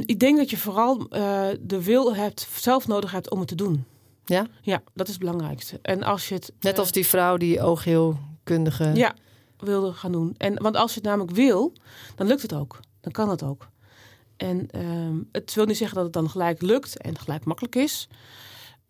ik 0.00 0.18
denk 0.18 0.36
dat 0.36 0.50
je 0.50 0.56
vooral 0.56 1.08
eh, 1.08 1.46
de 1.60 1.82
wil 1.82 2.14
hebt, 2.14 2.48
zelf 2.56 2.86
nodig 2.86 3.10
hebt 3.10 3.30
om 3.30 3.38
het 3.38 3.48
te 3.48 3.54
doen. 3.54 3.84
Ja? 4.24 4.46
Ja, 4.62 4.82
dat 4.94 5.06
is 5.06 5.12
het 5.12 5.22
belangrijkste. 5.22 5.78
En 5.82 6.02
als 6.02 6.28
je 6.28 6.34
het 6.34 6.52
Net 6.60 6.72
eh, 6.72 6.78
als 6.78 6.92
die 6.92 7.06
vrouw 7.06 7.36
die 7.36 7.60
oogheelkundige... 7.60 8.90
ja, 8.94 9.14
wilde 9.58 9.92
gaan 9.92 10.12
doen. 10.12 10.34
En, 10.36 10.62
want 10.62 10.76
als 10.76 10.90
je 10.90 11.00
het 11.00 11.08
namelijk 11.08 11.36
wil, 11.36 11.72
dan 12.14 12.26
lukt 12.26 12.42
het 12.42 12.54
ook. 12.54 12.80
Dan 13.00 13.12
kan 13.12 13.28
het 13.28 13.42
ook. 13.42 13.68
En 14.36 14.70
ehm, 14.70 15.16
het 15.32 15.54
wil 15.54 15.64
niet 15.64 15.76
zeggen 15.76 15.96
dat 15.96 16.04
het 16.04 16.12
dan 16.12 16.30
gelijk 16.30 16.62
lukt 16.62 16.98
en 16.98 17.18
gelijk 17.18 17.44
makkelijk 17.44 17.74
is. 17.74 18.08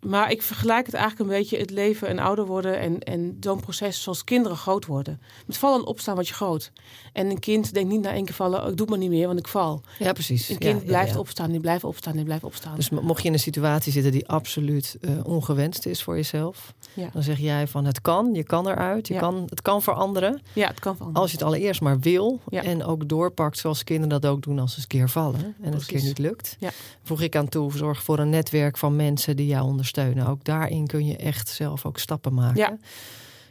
Maar 0.05 0.31
ik 0.31 0.43
vergelijk 0.43 0.87
het 0.87 0.95
eigenlijk 0.95 1.31
een 1.31 1.37
beetje 1.37 1.59
het 1.59 1.71
leven 1.71 2.09
en 2.09 2.19
ouder 2.19 2.47
worden 2.47 2.79
en, 2.81 2.99
en 2.99 3.37
zo'n 3.41 3.61
proces 3.61 4.03
zoals 4.03 4.25
kinderen 4.25 4.57
groot 4.59 4.87
worden. 4.87 5.21
Met 5.47 5.57
vallen 5.57 5.79
en 5.81 5.87
opstaan 5.87 6.15
word 6.15 6.29
je 6.29 6.35
groot. 6.35 6.73
En 7.13 7.31
een 7.31 7.39
kind 7.39 7.75
denkt 7.75 7.91
niet 7.91 8.01
na 8.01 8.13
één 8.13 8.25
keer 8.25 8.35
vallen, 8.35 8.63
oh, 8.63 8.69
ik 8.71 8.77
doe 8.77 8.81
het 8.87 8.89
maar 8.89 8.99
niet 8.99 9.11
meer, 9.19 9.27
want 9.27 9.39
ik 9.39 9.49
val. 9.49 9.83
Ja, 9.99 10.13
precies. 10.13 10.49
Een 10.49 10.59
kind 10.59 10.81
Ja, 10.81 10.87
blijft 10.87 11.13
ja. 11.13 11.19
opstaan, 11.19 11.51
die 11.51 11.61
blijft 11.61 11.85
opstaan, 11.85 12.13
die 12.17 12.25
blijft 12.25 12.45
opstaan. 12.45 12.75
Dus 12.77 12.91
mo- 12.91 13.03
mocht 13.03 13.23
je 13.23 13.29
in 13.29 13.33
een 13.35 13.39
situatie 13.41 13.93
zitten 13.93 14.13
die 14.13 14.29
absoluut 14.29 14.97
eh, 15.01 15.11
ongewenst 15.25 15.87
is 15.87 16.03
voor 16.03 16.17
jezelf, 16.17 16.75
Ja. 16.95 17.09
dan 17.13 17.23
zeg 17.23 17.39
jij 17.39 17.67
van 17.67 17.85
het 17.85 18.01
kan, 18.01 18.35
je 18.35 18.43
kan 18.45 18.69
eruit, 18.69 19.09
je 19.09 19.17
kan, 19.17 19.43
het 19.49 19.63
kan 19.63 19.83
veranderen. 19.83 20.43
ja, 20.53 20.69
het 20.69 20.81
kan 20.81 20.97
van. 20.97 21.13
Als 21.13 21.31
je 21.31 21.37
het 21.37 21.47
allereerst 21.47 21.81
maar 21.81 21.99
wil 22.01 22.41
en 22.51 22.85
ook 22.85 23.09
doorpakt 23.09 23.59
zoals 23.59 23.85
kinderen 23.85 24.21
dat 24.21 24.31
ook 24.31 24.43
doen 24.43 24.59
als 24.59 24.75
ze 24.75 24.81
een 24.81 24.87
keer 24.87 25.09
vallen 25.09 25.55
en 25.61 25.73
het 25.73 25.81
een 25.81 25.87
keer 25.87 26.03
niet 26.03 26.19
lukt. 26.19 26.57
Ja. 26.59 26.71
Voeg 27.03 27.21
ik 27.21 27.37
aan 27.37 27.49
toe, 27.49 27.73
zorg 27.77 28.03
voor 28.03 28.19
een 28.19 28.31
netwerk 28.31 28.77
van 28.79 28.97
mensen 28.97 29.37
die 29.37 29.47
jou 29.47 29.65
ondersteunen. 29.65 29.93
Ook 30.27 30.45
daarin 30.45 30.87
kun 30.87 31.07
je 31.07 31.17
echt 31.17 31.49
zelf 31.49 31.87
ook 31.87 31.99
stappen 31.99 32.35
maken. 32.35 32.57
Ja. 32.57 32.77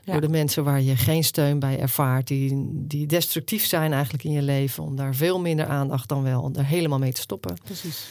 Ja. 0.06 0.12
Door 0.12 0.21
de 0.21 0.29
mensen 0.29 0.63
waar 0.63 0.82
je 0.82 0.95
geen 0.95 1.23
steun 1.23 1.60
bij 1.60 1.79
ervaart, 1.79 2.27
die, 2.27 2.71
die 2.73 3.08
destructief 3.08 3.65
zijn 3.65 3.93
eigenlijk 3.93 4.23
in 4.23 4.32
je 4.32 4.41
leven, 4.41 4.84
om 4.84 4.95
daar 4.95 5.15
veel 5.15 5.39
minder 5.39 5.65
aandacht 5.65 6.10
dan 6.10 6.23
wel, 6.23 6.41
om 6.41 6.56
er 6.56 6.65
helemaal 6.65 6.99
mee 6.99 7.13
te 7.13 7.21
stoppen. 7.21 7.58
Precies. 7.63 8.08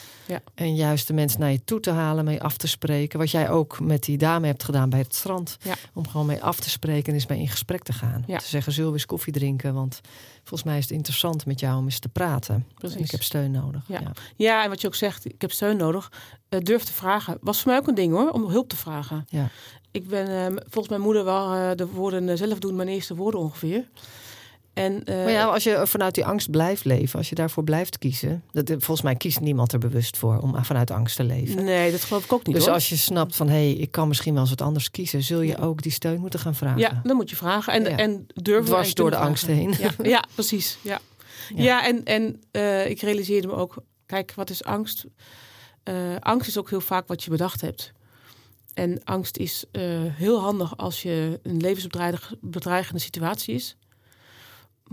En 0.54 0.74
juist 0.74 1.06
de 1.06 1.12
mensen 1.12 1.40
naar 1.40 1.50
je 1.50 1.64
toe 1.64 1.80
te 1.80 1.90
halen, 1.90 2.24
mee 2.24 2.42
af 2.42 2.56
te 2.56 2.68
spreken. 2.68 3.18
Wat 3.18 3.30
jij 3.30 3.50
ook 3.50 3.80
met 3.80 4.02
die 4.02 4.18
dame 4.18 4.46
hebt 4.46 4.64
gedaan 4.64 4.90
bij 4.90 4.98
het 4.98 5.14
strand. 5.14 5.56
Ja. 5.62 5.74
Om 5.94 6.08
gewoon 6.08 6.26
mee 6.26 6.42
af 6.42 6.60
te 6.60 6.70
spreken 6.70 7.06
en 7.06 7.14
eens 7.14 7.26
mee 7.26 7.38
in 7.38 7.48
gesprek 7.48 7.82
te 7.82 7.92
gaan. 7.92 8.24
Ja. 8.26 8.38
Te 8.38 8.48
zeggen, 8.48 8.72
zullen 8.72 8.90
we 8.90 8.96
eens 8.96 9.06
koffie 9.06 9.32
drinken? 9.32 9.74
Want 9.74 10.00
volgens 10.38 10.62
mij 10.62 10.78
is 10.78 10.84
het 10.84 10.92
interessant 10.92 11.46
met 11.46 11.60
jou 11.60 11.78
om 11.78 11.84
eens 11.84 11.98
te 11.98 12.08
praten. 12.08 12.66
Precies. 12.74 12.96
En 12.96 13.04
ik 13.04 13.10
heb 13.10 13.22
steun 13.22 13.50
nodig. 13.50 13.84
Ja. 13.86 14.00
Ja, 14.36 14.62
en 14.62 14.68
wat 14.68 14.80
je 14.80 14.86
ook 14.86 14.94
zegt, 14.94 15.24
ik 15.24 15.40
heb 15.40 15.52
steun 15.52 15.76
nodig. 15.76 16.12
Eh, 16.48 16.60
durf 16.60 16.82
te 16.82 16.92
vragen. 16.92 17.38
Was 17.40 17.60
voor 17.60 17.70
mij 17.70 17.80
ook 17.80 17.88
een 17.88 17.94
ding 17.94 18.12
hoor, 18.12 18.30
om 18.30 18.48
hulp 18.48 18.68
te 18.68 18.76
vragen. 18.76 19.24
Ja. 19.28 19.50
Ik 19.92 20.08
ben 20.08 20.28
eh, 20.28 20.46
volgens 20.46 20.88
mijn 20.88 21.00
moeder 21.00 21.24
wel 21.24 21.52
eh, 21.52 21.70
de 21.76 21.86
woorden 21.86 22.28
eh, 22.28 22.36
zelf 22.36 22.58
doen, 22.58 22.76
mijn 22.76 22.88
eerste 22.88 23.14
woorden 23.14 23.40
ongeveer. 23.40 23.88
En, 24.74 25.04
eh, 25.04 25.14
Maar 25.16 25.30
ja, 25.30 25.44
als 25.44 25.62
je 25.64 25.82
vanuit 25.86 26.14
die 26.14 26.24
angst 26.26 26.50
blijft 26.50 26.84
leven, 26.84 27.18
als 27.18 27.28
je 27.28 27.34
daarvoor 27.34 27.64
blijft 27.64 27.98
kiezen. 27.98 28.42
Dat, 28.52 28.68
volgens 28.68 29.02
mij 29.02 29.14
kiest 29.14 29.40
niemand 29.40 29.72
er 29.72 29.78
bewust 29.78 30.16
voor 30.16 30.38
om 30.38 30.64
vanuit 30.64 30.90
angst 30.90 31.16
te 31.16 31.24
leven. 31.24 31.64
nee, 31.64 31.90
dat 31.90 32.02
geloof 32.04 32.24
ik 32.24 32.32
ook 32.32 32.46
niet 32.46 32.54
dus 32.56 32.64
hoor. 32.64 32.74
als 32.74 32.88
je 32.88 32.96
snapt 32.96 33.36
van 33.36 33.48
hé, 33.48 33.54
hey, 33.54 33.72
ik 33.72 33.90
kan 33.90 34.08
misschien 34.08 34.32
wel 34.32 34.40
eens 34.40 34.50
wat 34.50 34.60
anders 34.62 34.90
kiezen, 34.90 35.22
zul 35.22 35.40
je 35.40 35.52
Ja. 35.56 35.62
ook 35.62 35.82
die 35.82 35.92
steun 35.92 36.20
moeten 36.20 36.40
gaan 36.40 36.54
vragen. 36.54 36.78
Ja, 36.78 37.00
dan 37.02 37.16
moet 37.16 37.30
je 37.30 37.36
vragen. 37.36 37.72
En, 37.72 37.82
Ja. 37.82 37.96
en 37.96 38.26
durven. 38.34 38.64
Dwars 38.64 38.94
door 38.94 39.10
de 39.10 39.16
angst 39.16 39.46
heen. 39.46 39.74
Ja, 39.78 39.90
ja 40.16 40.24
precies. 40.34 40.78
Ja, 40.82 41.00
Ja. 41.54 41.62
ja. 41.62 41.86
en, 41.86 42.04
en 42.04 42.40
eh, 42.50 42.90
ik 42.90 43.00
realiseerde 43.00 43.46
me 43.46 43.52
ook, 43.54 43.74
kijk, 44.06 44.32
wat 44.34 44.50
is 44.50 44.64
angst? 44.64 45.04
Eh, 45.82 45.94
angst 46.20 46.48
is 46.48 46.58
ook 46.58 46.70
heel 46.70 46.80
vaak 46.80 47.06
wat 47.08 47.24
je 47.24 47.30
bedacht 47.30 47.60
hebt. 47.60 47.92
En 48.74 49.04
angst 49.04 49.36
is 49.36 49.64
eh, 49.72 49.82
heel 50.04 50.40
handig 50.40 50.76
als 50.76 51.02
je 51.02 51.40
een 51.42 51.56
levensbedreigende 51.60 53.00
situatie 53.00 53.54
is. 53.54 53.76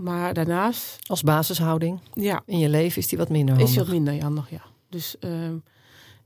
Maar 0.00 0.34
daarnaast, 0.34 0.98
Als 1.06 1.22
basishouding 1.22 2.00
ja, 2.14 2.42
in 2.46 2.58
je 2.58 2.68
leven 2.68 2.98
is 2.98 3.08
die 3.08 3.18
wat 3.18 3.28
minder 3.28 3.60
is 3.60 3.74
je 3.74 3.78
wat 3.80 3.88
minder 3.88 4.22
handig, 4.22 4.50
ja. 4.50 4.62
Dus 4.88 5.18
ehm, 5.18 5.56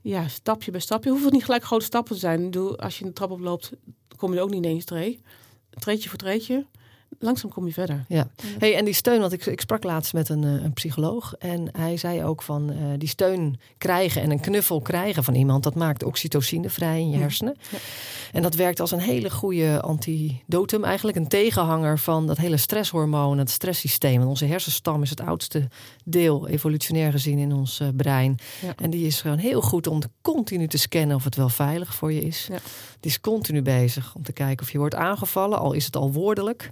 ja, 0.01 0.27
stapje 0.27 0.71
bij 0.71 0.79
stapje. 0.79 1.09
Hoeft 1.09 1.23
het 1.23 1.33
niet 1.33 1.43
gelijk 1.45 1.63
grote 1.63 1.85
stappen 1.85 2.13
te 2.13 2.19
zijn. 2.19 2.43
Bedoel, 2.43 2.79
als 2.79 2.99
je 2.99 3.05
een 3.05 3.13
trap 3.13 3.31
oploopt, 3.31 3.71
kom 4.17 4.33
je 4.33 4.41
ook 4.41 4.49
niet 4.49 4.65
ineens 4.65 4.85
tree. 4.85 5.19
Treetje 5.69 6.09
voor 6.09 6.17
treetje. 6.17 6.65
Langzaam 7.19 7.49
kom 7.49 7.65
je 7.65 7.73
verder. 7.73 8.05
Ja. 8.07 8.27
Hey, 8.57 8.75
en 8.75 8.85
die 8.85 8.93
steun, 8.93 9.19
want 9.19 9.31
ik, 9.31 9.45
ik 9.45 9.61
sprak 9.61 9.83
laatst 9.83 10.13
met 10.13 10.29
een, 10.29 10.43
eh, 10.43 10.63
een 10.63 10.73
psycholoog. 10.73 11.33
En 11.39 11.69
hij 11.71 11.97
zei 11.97 12.23
ook 12.23 12.41
van 12.41 12.69
eh, 12.69 12.77
die 12.97 13.07
steun 13.07 13.59
krijgen 13.77 14.21
en 14.21 14.31
een 14.31 14.39
knuffel 14.39 14.81
krijgen 14.81 15.23
van 15.23 15.35
iemand, 15.35 15.63
dat 15.63 15.75
maakt 15.75 16.03
oxytocine 16.03 16.69
vrij 16.69 16.99
in 16.99 17.09
je 17.09 17.17
hersenen. 17.17 17.55
Ja. 17.71 17.77
En 18.31 18.41
dat 18.41 18.55
werkt 18.55 18.79
als 18.79 18.91
een 18.91 18.99
hele 18.99 19.29
goede 19.29 19.81
antidotum, 19.81 20.83
eigenlijk 20.83 21.17
een 21.17 21.27
tegenhanger 21.27 21.99
van 21.99 22.27
dat 22.27 22.37
hele 22.37 22.57
stresshormoon, 22.57 23.37
het 23.37 23.49
stresssysteem. 23.49 24.17
Want 24.17 24.29
onze 24.29 24.45
hersenstam 24.45 25.01
is 25.01 25.09
het 25.09 25.21
oudste 25.21 25.67
deel, 26.03 26.47
evolutionair 26.47 27.11
gezien, 27.11 27.37
in 27.37 27.53
ons 27.53 27.79
eh, 27.79 27.87
brein. 27.95 28.37
Ja. 28.61 28.73
En 28.75 28.89
die 28.89 29.05
is 29.05 29.21
gewoon 29.21 29.37
heel 29.37 29.61
goed 29.61 29.87
om 29.87 30.01
continu 30.21 30.67
te 30.67 30.77
scannen 30.77 31.15
of 31.15 31.23
het 31.23 31.35
wel 31.35 31.49
veilig 31.49 31.95
voor 31.95 32.13
je 32.13 32.21
is. 32.21 32.47
Is 33.05 33.19
continu 33.19 33.61
bezig 33.61 34.15
om 34.15 34.23
te 34.23 34.33
kijken 34.33 34.65
of 34.65 34.71
je 34.71 34.77
wordt 34.77 34.95
aangevallen, 34.95 35.59
al 35.59 35.73
is 35.73 35.85
het 35.85 35.95
al 35.95 36.11
woordelijk. 36.11 36.71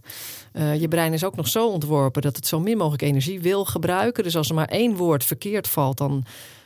Eh, 0.52 0.82
je 0.82 0.88
brein 0.88 1.14
is 1.14 1.24
ook 1.24 1.36
nog 1.36 1.48
zo 1.48 1.68
ontworpen 1.68 2.22
dat 2.22 2.36
het 2.36 2.48
zo 2.48 2.60
min 2.60 2.78
mogelijk 2.78 3.02
energie 3.02 3.42
wil 3.42 3.66
gebruiken. 3.66 4.24
Dus 4.24 4.36
als 4.38 4.50
er 4.50 4.56
maar 4.56 4.68
één 4.68 4.96
woord 4.96 5.24
verkeerd 5.24 5.68
valt, 5.68 5.98
dan 5.98 6.26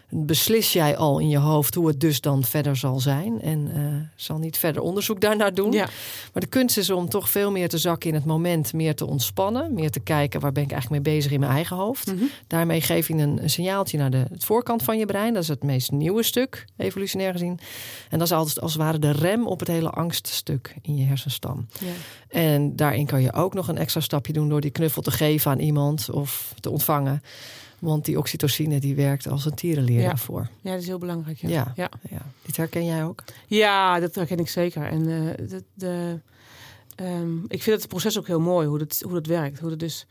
beslis 0.10 0.74
jij 0.74 0.98
al 0.98 1.20
in 1.20 1.30
je 1.30 1.38
hoofd 1.38 1.76
hoe 1.76 1.88
het 1.88 2.00
dus 2.00 2.22
dan 2.22 2.44
verder 2.44 2.76
zal 2.76 3.00
zijn. 3.00 3.42
En 3.42 3.72
uh, 3.76 3.84
zal 4.16 4.38
niet 4.38 4.58
verder 4.58 4.82
onderzoek 4.82 5.22
daarnaar 5.22 5.54
doen. 5.54 5.72
Ja. 5.72 5.88
Maar 6.34 6.42
de 6.42 6.48
kunst 6.48 6.78
is 6.78 6.90
om 6.90 7.10
toch 7.10 7.30
veel 7.30 7.52
meer 7.52 7.70
te 7.70 7.78
zakken 7.78 8.10
in 8.10 8.16
het 8.16 8.26
moment, 8.26 8.74
meer 8.74 8.96
te 8.96 9.06
ontspannen, 9.06 9.74
meer 9.74 9.92
te 9.92 10.00
kijken 10.00 10.40
waar 10.40 10.52
ben 10.52 10.64
ik 10.64 10.72
eigenlijk 10.72 11.04
mee 11.04 11.16
bezig 11.16 11.32
in 11.32 11.40
mijn 11.40 11.52
eigen 11.52 11.76
hoofd. 11.76 12.14
Mhm. 12.14 12.24
Daarmee 12.48 12.82
geef 12.82 13.08
je 13.08 13.14
een, 13.14 13.44
een 13.44 13.50
signaaltje 13.50 13.98
naar 13.98 14.12
de 14.12 14.26
het 14.32 14.46
voorkant 14.46 14.84
van 14.84 14.98
je 14.98 15.06
brein. 15.06 15.34
Dat 15.34 15.44
is 15.44 15.50
het 15.50 15.64
meest 15.64 15.92
nieuwe 15.92 16.24
stuk, 16.24 16.66
evolutionair 16.78 17.32
gezien. 17.32 17.60
En 18.10 18.18
dat 18.20 18.28
is 18.28 18.34
altijd 18.34 18.62
als 18.62 18.74
het 18.74 18.82
ware 18.82 19.00
de 19.00 19.12
rem 19.12 19.48
op 19.48 19.60
het 19.60 19.68
hele 19.68 19.90
angststuk 19.90 20.76
in 20.82 20.96
je 20.96 21.06
hersenstam. 21.06 21.68
Ja. 21.80 21.88
En 22.40 22.76
daarin 22.76 23.06
kan 23.06 23.22
je 23.22 23.34
ook 23.34 23.54
nog 23.54 23.68
een 23.68 23.78
extra 23.78 24.02
stapje 24.02 24.34
doen 24.34 24.50
door 24.50 24.62
die 24.62 24.72
knuffel 24.72 25.02
te 25.02 25.12
geven 25.12 25.52
aan 25.52 25.60
iemand 25.60 26.10
of 26.10 26.54
te 26.60 26.70
ontvangen. 26.70 27.22
Want 27.80 28.06
die 28.06 28.18
oxytocine 28.18 28.80
die 28.80 28.96
werkt 28.96 29.28
als 29.28 29.46
een 29.46 29.54
tierenleer 29.56 30.00
Ja. 30.02 30.08
daarvoor. 30.08 30.50
ja, 30.62 30.72
dat 30.72 30.82
is 30.82 30.88
heel 30.88 30.98
belangrijk. 30.98 31.38
Ja. 31.38 31.50
Ja. 31.50 31.72
Ja. 31.76 31.90
Ja. 32.10 32.22
Dit 32.46 32.58
herken 32.58 32.86
jij 32.86 33.04
ook? 33.06 33.24
Ja, 33.48 34.00
dat 34.00 34.16
herken 34.16 34.38
ik 34.40 34.50
zeker. 34.50 34.84
En 34.86 35.00
eh, 35.02 35.48
de, 35.50 35.64
de, 35.74 36.20
ehm, 36.96 37.38
ik 37.48 37.64
vind 37.64 37.80
het 37.80 37.88
proces 37.88 38.18
ook 38.18 38.28
heel 38.28 38.40
mooi, 38.40 38.68
hoe 38.68 38.78
dat, 38.78 39.00
hoe 39.04 39.14
dat 39.14 39.26
werkt. 39.26 39.60
Hoe 39.60 39.70
dat 39.70 39.80
dus, 39.80 40.06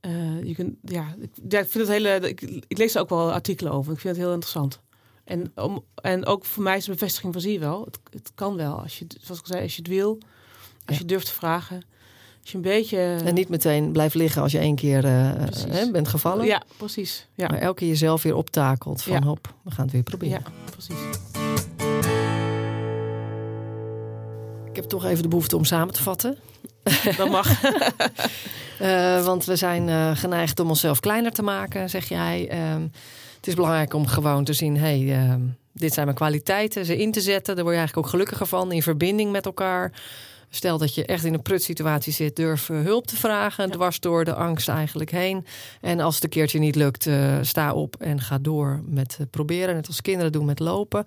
eh, 0.00 0.42
je 0.42 0.54
kunt, 0.54 0.76
ja, 0.82 1.14
ik, 1.20 1.30
ja, 1.48 1.58
ik 1.58 1.68
vind 1.70 1.88
het 1.88 1.92
hele, 1.96 2.28
ik, 2.28 2.40
ik 2.68 2.78
lees 2.78 2.94
er 2.94 3.00
ook 3.00 3.08
wel 3.08 3.32
artikelen 3.32 3.72
over. 3.72 3.92
Ik 3.92 4.00
vind 4.00 4.14
het 4.16 4.24
heel 4.24 4.34
interessant. 4.34 4.80
En, 5.24 5.52
om, 5.54 5.84
en 5.94 6.26
ook 6.26 6.44
voor 6.44 6.62
mij 6.62 6.76
is 6.76 6.84
de 6.84 6.90
bevestiging 6.90 7.32
van 7.32 7.42
zie 7.42 7.52
je 7.52 7.58
wel, 7.58 7.84
het, 7.84 7.98
het 8.10 8.30
kan 8.34 8.56
wel. 8.56 8.80
Als 8.82 8.98
je, 8.98 9.04
het- 9.08 9.18
zoals 9.20 9.40
ik 9.40 9.46
zei, 9.46 9.62
als 9.62 9.72
je 9.76 9.78
het 9.82 9.90
wil, 9.90 10.18
als 10.84 10.96
Ja. 10.96 10.98
je 10.98 11.04
durft 11.04 11.26
te 11.26 11.32
vragen. 11.32 11.82
Als 12.46 12.54
je 12.54 12.60
een 12.60 12.74
beetje... 12.78 13.16
En 13.24 13.34
niet 13.34 13.48
meteen 13.48 13.92
blijft 13.92 14.14
liggen 14.14 14.42
als 14.42 14.52
je 14.52 14.58
één 14.58 14.74
keer 14.74 15.04
eh, 15.04 15.30
Precies. 15.44 15.64
hè, 15.68 15.90
bent 15.90 16.08
gevallen. 16.08 16.46
Ja, 16.46 16.62
precies. 16.76 17.26
Ja, 17.34 17.46
Maar 17.48 17.58
elke 17.58 17.78
keer 17.78 17.88
jezelf 17.88 18.22
weer 18.22 18.34
optakelt 18.36 19.02
van 19.02 19.12
Ja. 19.12 19.22
hop, 19.22 19.54
we 19.62 19.70
gaan 19.70 19.84
het 19.84 19.92
weer 19.92 20.02
proberen. 20.02 20.42
ja 20.44 20.50
precies. 20.70 20.96
Ik 24.64 24.76
heb 24.76 24.84
toch 24.84 25.04
even 25.04 25.22
de 25.22 25.28
behoefte 25.28 25.56
om 25.56 25.64
samen 25.64 25.94
te 25.94 26.02
vatten. 26.02 26.38
Dat 27.16 27.30
mag. 27.30 27.48
Eh, 28.78 29.24
want 29.24 29.44
we 29.44 29.56
zijn 29.56 29.88
eh, 29.88 30.10
geneigd 30.16 30.60
om 30.60 30.68
onszelf 30.68 31.00
kleiner 31.00 31.32
te 31.32 31.42
maken, 31.42 31.90
zeg 31.90 32.08
jij. 32.08 32.48
Ehm, 32.50 32.82
het 33.36 33.46
is 33.46 33.54
belangrijk 33.54 33.94
om 33.94 34.06
gewoon 34.06 34.44
te 34.44 34.52
zien: 34.52 34.76
hey, 34.76 35.12
ehm, 35.12 35.40
dit 35.72 35.92
zijn 35.92 36.04
mijn 36.04 36.16
kwaliteiten, 36.18 36.84
ze 36.84 36.96
in 36.96 37.12
te 37.12 37.20
zetten. 37.20 37.54
Daar 37.54 37.64
word 37.64 37.74
je 37.76 37.80
eigenlijk 37.80 38.06
ook 38.06 38.12
gelukkiger 38.12 38.46
van, 38.46 38.72
in 38.72 38.82
verbinding 38.82 39.32
met 39.32 39.44
elkaar. 39.46 39.92
Stel 40.50 40.78
dat 40.78 40.94
je 40.94 41.06
echt 41.06 41.24
in 41.24 41.34
een 41.34 41.42
prutsituatie 41.42 42.12
zit, 42.12 42.36
durf 42.36 42.70
eh, 42.70 42.80
hulp 42.80 43.06
te 43.06 43.16
vragen, 43.16 43.66
Ja. 43.66 43.72
dwars 43.72 44.00
door 44.00 44.24
de 44.24 44.34
angst 44.34 44.68
eigenlijk 44.68 45.10
heen. 45.10 45.46
En 45.80 46.00
als 46.00 46.14
het 46.14 46.24
een 46.24 46.30
keertje 46.30 46.58
niet 46.58 46.74
lukt, 46.74 47.06
eh, 47.06 47.38
sta 47.42 47.72
op 47.72 47.96
en 47.98 48.20
ga 48.20 48.38
door 48.38 48.82
met 48.86 49.16
eh, 49.20 49.26
proberen. 49.30 49.74
Net 49.74 49.86
als 49.86 50.00
kinderen 50.00 50.32
doen 50.32 50.44
met 50.44 50.58
lopen. 50.58 51.04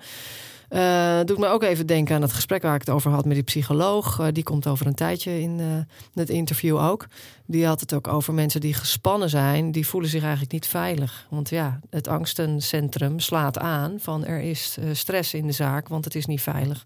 Eh 0.69 1.19
doet 1.25 1.37
me 1.37 1.47
ook 1.47 1.63
even 1.63 1.87
denken 1.87 2.15
aan 2.15 2.21
het 2.21 2.33
gesprek 2.33 2.61
waar 2.61 2.73
ik 2.75 2.79
het 2.79 2.89
over 2.89 3.11
had 3.11 3.25
met 3.25 3.33
die 3.33 3.43
psycholoog. 3.43 4.31
Die 4.31 4.43
komt 4.43 4.67
over 4.67 4.87
een 4.87 4.93
tijdje 4.95 5.41
in 5.41 5.85
het 6.13 6.29
interview 6.29 6.77
ook. 6.77 7.07
Die 7.45 7.65
had 7.65 7.79
het 7.79 7.93
ook 7.93 8.07
over 8.07 8.33
mensen 8.33 8.61
die 8.61 8.73
gespannen 8.73 9.29
zijn. 9.29 9.71
Die 9.71 9.87
voelen 9.87 10.09
zich 10.09 10.21
eigenlijk 10.21 10.51
niet 10.51 10.67
veilig. 10.67 11.27
Want 11.29 11.49
ja, 11.49 11.79
het 11.89 12.07
angstencentrum 12.07 13.19
slaat 13.19 13.57
aan 13.57 13.95
van 13.99 14.25
er 14.25 14.39
is 14.39 14.77
stress 14.91 15.33
in 15.33 15.47
de 15.47 15.53
zaak, 15.53 15.87
want 15.87 16.05
het 16.05 16.15
is 16.15 16.25
niet 16.25 16.41
veilig. 16.41 16.85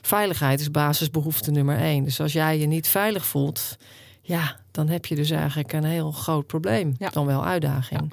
Veiligheid 0.00 0.60
is 0.60 0.70
basisbehoefte 0.70 1.50
nummer 1.50 1.78
één. 1.78 2.04
Dus 2.04 2.20
als 2.20 2.32
jij 2.32 2.58
je 2.58 2.66
niet 2.66 2.88
veilig 2.88 3.26
voelt, 3.26 3.76
ja, 4.20 4.60
dan 4.70 4.88
heb 4.88 5.06
je 5.06 5.14
dus 5.14 5.30
eigenlijk 5.30 5.72
een 5.72 5.84
heel 5.84 6.10
groot 6.10 6.46
probleem. 6.46 6.94
Ja. 6.98 7.08
Dan 7.08 7.26
wel 7.26 7.44
uitdaging. 7.44 8.12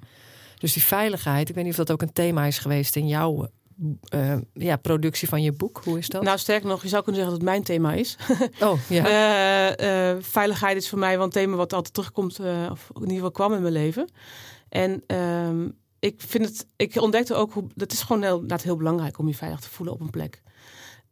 Dus 0.60 0.74
die 0.74 0.84
veiligheid, 0.84 1.50
ik 1.50 1.56
weet 1.56 1.64
niet 1.64 1.74
of 1.74 1.86
dat 1.86 1.92
ook 1.92 2.02
een 2.02 2.14
thema 2.14 2.46
is 2.46 2.58
geweest 2.58 2.96
in 2.96 3.08
jouw 3.08 3.50
eh, 4.10 4.38
ja, 4.54 4.76
productie 4.76 5.28
van 5.28 5.42
je 5.42 5.52
boek. 5.52 5.82
Hoe 5.84 5.98
is 5.98 6.08
dat? 6.10 6.24
Nou, 6.24 6.38
sterker 6.38 6.70
nog, 6.70 6.82
je 6.82 6.88
zou 6.88 7.04
kunnen 7.04 7.22
zeggen 7.22 7.40
dat 7.40 7.48
het 7.48 7.54
mijn 7.54 7.64
thema 7.64 7.94
is. 7.94 8.18
oh, 8.68 8.80
ja. 8.90 9.06
Eh, 9.06 10.12
eh, 10.12 10.18
veiligheid 10.22 10.78
is 10.78 10.90
voor 10.90 11.00
mij 11.00 11.16
wel 11.16 11.26
een 11.26 11.32
thema 11.32 11.56
wat 11.56 11.74
altijd 11.74 11.94
terugkomt, 11.94 12.40
of 12.72 12.90
in 12.94 13.02
ieder 13.02 13.16
geval 13.16 13.32
kwam 13.32 13.54
in 13.54 13.62
mijn 13.62 13.74
leven. 13.74 14.10
En 14.70 15.04
ehm, 15.08 15.70
ik 16.00 16.22
vind 16.28 16.46
het, 16.46 16.66
ik 16.76 17.02
ontdekte 17.02 17.34
ook 17.34 17.54
hoe, 17.54 17.68
dat 17.76 17.92
is 17.92 18.02
gewoon 18.02 18.22
heel, 18.22 18.34
inderdaad 18.34 18.64
heel 18.64 18.76
belangrijk 18.76 19.18
om 19.18 19.28
je 19.28 19.36
veilig 19.36 19.60
te 19.60 19.70
voelen 19.70 19.94
op 19.94 20.02
een 20.02 20.10
plek. 20.10 20.42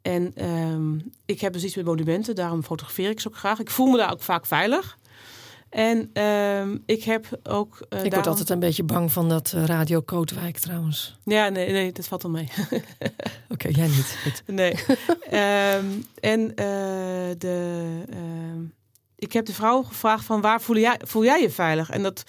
En 0.06 0.32
ehm, 0.36 0.98
ik 1.26 1.41
heb 1.41 1.54
dus 1.54 1.63
iets 1.63 1.76
met 1.76 1.86
monumenten, 1.86 2.36
daarom 2.36 2.63
fotografeer 2.63 3.10
ik 3.10 3.20
ze 3.20 3.28
ook 3.28 3.38
graag. 3.38 3.60
Ik 3.60 3.70
voel 3.70 3.88
me 3.88 3.98
daar 3.98 4.12
ook 4.12 4.22
vaak 4.22 4.46
veilig. 4.46 4.98
En 5.70 6.10
ehm, 6.13 6.78
ik 6.86 7.04
heb 7.04 7.39
ook. 7.44 7.86
eh, 7.89 8.04
ik 8.04 8.13
word 8.13 8.28
altijd 8.28 8.50
een 8.50 8.60
beetje 8.60 8.84
bang 8.84 9.12
van 9.12 9.30
dat 9.30 9.54
eh, 9.56 9.65
Radio 9.65 10.02
Kootwijk 10.02 10.58
trouwens. 10.58 11.18
Ja, 11.24 11.50
nee, 11.50 11.72
nee, 11.72 11.91
dat 11.91 12.08
valt 12.08 12.22
wel 12.24 12.32
mee. 12.32 12.50
Oké, 13.54 13.68
jij 13.68 13.88
niet. 13.88 14.18
Goed. 14.24 14.44
Nee. 14.56 14.74
Ehm, 15.30 15.86
en 16.20 16.56
eh, 16.56 16.65
de, 17.38 18.04
ik 19.15 19.34
heb 19.34 19.46
de 19.46 19.54
vrouw 19.54 19.84
gevraagd 19.84 20.26
van 20.26 20.41
waar 20.41 20.62
voel 20.62 20.78
jij, 20.78 21.00
voel 21.04 21.24
jij 21.24 21.41
je 21.41 21.50
veilig? 21.50 21.89
En 21.89 22.04
dat 22.04 22.24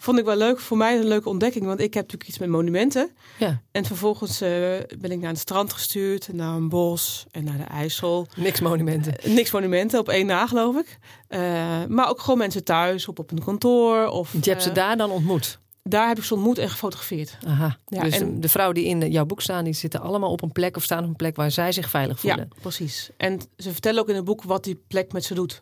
vond 0.00 0.18
ik 0.18 0.24
wel 0.24 0.36
leuk. 0.36 0.60
Voor 0.60 0.76
mij 0.76 0.96
een 0.98 1.06
leuke 1.08 1.28
ontdekking. 1.28 1.64
Want 1.64 1.78
ik 1.80 1.94
heb 1.94 2.02
natuurlijk 2.02 2.30
iets 2.30 2.38
met 2.38 2.48
monumenten. 2.48 3.10
Ja, 3.38 3.62
En 3.70 3.84
vervolgens 3.84 4.40
eh, 4.40 4.50
ben 4.98 5.10
ik 5.10 5.18
naar 5.20 5.30
het 5.30 5.38
strand 5.38 5.72
gestuurd. 5.72 6.32
Naar 6.32 6.54
een 6.54 6.68
bos 6.68 7.26
en 7.30 7.44
naar 7.44 7.56
de 7.56 7.62
IJssel. 7.64 8.26
niks 8.36 8.60
monumenten. 8.60 9.18
Eh, 9.18 9.32
Niks 9.34 9.50
monumenten, 9.50 9.98
op 10.00 10.08
één 10.08 10.26
na 10.26 10.46
geloof 10.46 10.76
ik. 10.76 10.98
Eh, 11.28 11.40
maar 11.88 12.08
ook 12.08 12.20
gewoon 12.20 12.38
mensen 12.38 12.64
thuis, 12.64 13.08
op, 13.08 13.18
op 13.18 13.30
een 13.30 13.44
kantoor. 13.44 14.06
Of, 14.06 14.32
je 14.42 14.50
hebt 14.50 14.62
ze 14.62 14.72
daar 14.72 14.96
dan 14.96 15.10
ontmoet. 15.10 15.58
daar 15.82 16.08
heb 16.08 16.18
ik 16.18 16.24
ze 16.24 16.34
ontmoet 16.34 16.58
en 16.58 16.70
gefotografeerd. 16.70 17.38
Aha. 17.46 17.76
Ja, 17.86 18.02
dus 18.02 18.18
en- 18.18 18.40
de 18.40 18.48
vrouw 18.48 18.72
die 18.72 18.84
in 18.84 19.10
jouw 19.10 19.24
boek 19.26 19.40
staan, 19.40 19.64
die 19.64 19.72
zitten 19.72 20.00
allemaal 20.00 20.30
op 20.30 20.42
een 20.42 20.52
plek 20.52 20.76
of 20.76 20.82
staan 20.82 21.02
op 21.02 21.08
een 21.08 21.16
plek 21.16 21.36
waar 21.36 21.50
zij 21.50 21.72
zich 21.72 21.90
veilig 21.90 22.20
voelen. 22.20 22.48
Ja, 22.54 22.60
precies. 22.60 23.10
En 23.16 23.40
ze 23.56 23.72
vertellen 23.72 24.00
ook 24.00 24.08
in 24.08 24.14
het 24.14 24.24
boek 24.24 24.42
wat 24.42 24.64
die 24.64 24.82
plek 24.88 25.12
met 25.12 25.24
ze 25.24 25.34
doet. 25.34 25.60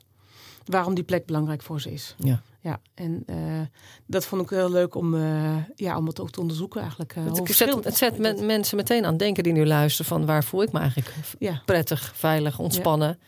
Waarom 0.66 0.94
die 0.94 1.04
plek 1.04 1.26
belangrijk 1.26 1.62
voor 1.62 1.80
ze 1.80 1.92
is. 1.92 2.14
Ja. 2.18 2.42
Ja, 2.60 2.80
en 2.94 3.22
eh, 3.26 3.36
dat 4.06 4.24
vond 4.26 4.42
ik 4.42 4.48
heel 4.50 4.70
leuk 4.70 4.94
om, 4.94 5.14
eh, 5.14 5.56
ja, 5.74 5.96
om 5.96 6.06
het 6.06 6.20
ook 6.20 6.30
te 6.30 6.40
onderzoeken 6.40 6.80
eigenlijk. 6.80 7.14
hoe 7.14 7.24
Het, 7.42 7.54
zet, 7.56 7.84
het 7.84 7.96
zet 7.96 8.18
men- 8.18 8.46
mensen 8.46 8.76
meteen 8.76 9.04
aan 9.04 9.16
denken 9.16 9.42
die 9.42 9.52
nu 9.52 9.66
luisteren 9.66 10.06
van 10.06 10.26
waar 10.26 10.44
voel 10.44 10.62
ik 10.62 10.72
me 10.72 10.78
eigenlijk 10.78 11.14
Ja. 11.38 11.62
prettig, 11.64 12.12
veilig, 12.16 12.58
ontspannen. 12.58 13.18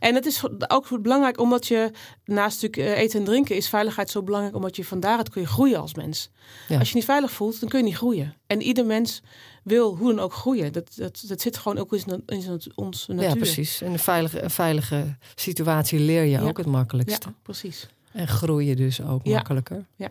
En 0.00 0.14
het 0.14 0.26
is 0.26 0.42
ook 0.68 1.02
belangrijk 1.02 1.40
omdat 1.40 1.66
je 1.66 1.90
naast 2.24 2.62
natuurlijk 2.62 2.98
eten 2.98 3.18
en 3.18 3.24
drinken 3.24 3.56
is 3.56 3.68
veiligheid 3.68 4.10
zo 4.10 4.22
belangrijk 4.22 4.54
omdat 4.56 4.76
je 4.76 4.84
van 4.84 5.00
daaruit 5.00 5.28
kun 5.30 5.40
je 5.40 5.46
groeien 5.48 5.80
als 5.80 5.94
mens. 5.94 6.30
Ja. 6.68 6.78
Als 6.78 6.88
je 6.88 6.94
niet 6.94 7.04
veilig 7.04 7.30
voelt, 7.30 7.60
dan 7.60 7.68
kun 7.68 7.78
je 7.78 7.84
niet 7.84 7.96
groeien. 7.96 8.34
En 8.46 8.62
ieder 8.62 8.86
mens 8.86 9.22
wil 9.62 9.96
hoe 9.96 10.08
dan 10.14 10.24
ook 10.24 10.32
groeien. 10.32 10.72
Dat, 10.72 10.92
dat, 10.96 11.24
dat 11.26 11.40
zit 11.40 11.56
gewoon 11.56 11.78
ook 11.78 11.92
in, 11.92 12.22
in 12.26 12.60
onze 12.74 13.12
natuur. 13.12 13.28
Ja, 13.28 13.34
precies. 13.34 13.82
In 13.82 13.92
een 13.92 13.98
veilige, 13.98 14.42
een 14.42 14.50
veilige 14.50 15.16
situatie 15.34 15.98
leer 16.00 16.22
je 16.22 16.30
Ja. 16.30 16.40
ook 16.40 16.56
het 16.58 16.66
makkelijkste. 16.66 17.28
Ja, 17.28 17.34
precies. 17.42 17.88
En 18.12 18.28
groei 18.28 18.66
je 18.66 18.76
dus 18.76 19.02
ook 19.02 19.26
Ja. 19.26 19.34
makkelijker. 19.34 19.84
Ja. 19.96 20.10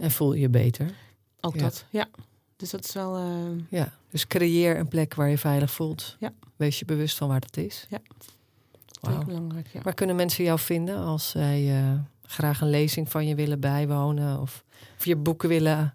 En 0.00 0.10
voel 0.10 0.32
je 0.32 0.48
beter. 0.48 0.90
Ook 1.40 1.58
dat. 1.58 1.84
Ja. 1.90 2.08
Dus 2.56 2.70
dat 2.70 2.84
is 2.84 2.92
wel. 2.92 3.16
eh, 3.16 3.32
Ja. 3.78 3.92
Dus 4.10 4.26
creëer 4.26 4.78
een 4.78 4.88
plek 4.88 5.14
waar 5.14 5.28
je 5.28 5.38
veilig 5.38 5.70
voelt. 5.70 6.16
Ja. 6.20 6.32
Wees 6.56 6.78
je 6.78 6.84
bewust 6.84 7.16
van 7.16 7.28
waar 7.28 7.40
dat 7.40 7.56
is. 7.56 7.86
Ja. 7.88 7.98
Heel 9.00 9.24
belangrijk. 9.24 9.68
Ja. 9.72 9.80
Waar 9.82 9.94
kunnen 9.94 10.16
mensen 10.16 10.44
jou 10.44 10.58
vinden 10.58 10.96
als 10.96 11.30
zij 11.30 11.78
eh, 11.78 11.92
graag 12.22 12.60
een 12.60 12.70
lezing 12.70 13.10
van 13.10 13.26
je 13.26 13.34
willen 13.34 13.60
bijwonen 13.60 14.40
of, 14.40 14.64
of 14.98 15.04
je 15.04 15.16
boeken 15.16 15.48
willen 15.48 15.94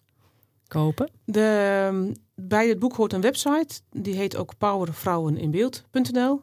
kopen? 0.67 1.10
De, 1.25 1.84
ehm, 1.88 2.13
bij 2.36 2.67
het 2.67 2.80
boek 2.80 2.95
hoort 2.95 3.13
een 3.13 3.21
website. 3.21 3.80
Die 3.91 4.15
heet 4.15 4.36
ook 4.36 4.58
powervrouweninbeeld.nl. 4.58 6.41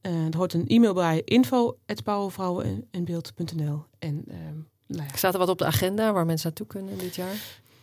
Eh 0.00 0.26
er 0.26 0.36
hoort 0.36 0.52
een 0.52 0.66
e-mail 0.66 0.94
bij 0.94 1.22
info.powervrouweninbeeld.nl. 1.24 3.84
En 3.98 4.24
ehm, 4.28 4.54
nou 4.86 5.02
ja. 5.08 5.16
Staat 5.16 5.32
er 5.32 5.38
wat 5.38 5.48
op 5.48 5.58
de 5.58 5.64
agenda 5.64 6.12
waar 6.12 6.26
mensen 6.26 6.46
naartoe 6.46 6.66
kunnen 6.66 6.98
dit 6.98 7.14
jaar? 7.14 7.34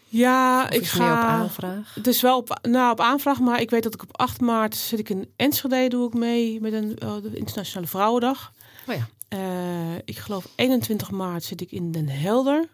Ja, 0.08 0.64
Of 0.64 0.70
ik 0.70 0.82
is 0.82 0.92
het 0.92 1.02
meer 1.02 1.12
op 1.12 1.18
ga... 1.18 1.28
aanvraag? 1.28 1.94
Het 1.96 2.08
is 2.08 2.22
wel 2.22 2.38
op, 2.38 2.60
nou, 2.62 2.92
op 2.92 3.00
aanvraag, 3.00 3.40
maar 3.40 3.62
ik 3.62 3.70
weet 3.70 3.84
dat 3.84 3.94
ik 3.94 4.02
op 4.02 4.18
8 4.18 4.42
maart 4.42 4.76
zit 4.76 5.00
ik 5.00 5.10
in 5.10 5.32
Enschede, 5.36 5.88
doe 5.88 6.08
ik 6.08 6.14
mee 6.14 6.62
met 6.62 6.74
een, 6.74 6.98
eh, 6.98 7.14
de 7.22 7.38
Internationale 7.38 7.88
Vrouwendag. 7.88 8.54
Oh 8.88 8.96
ja. 8.96 9.08
Eh, 9.28 9.96
ik 10.06 10.18
geloof 10.18 10.48
21 10.56 11.12
maart 11.12 11.44
zit 11.44 11.62
ik 11.62 11.72
in 11.72 11.92
Den 11.92 12.10
Helder. 12.10 12.68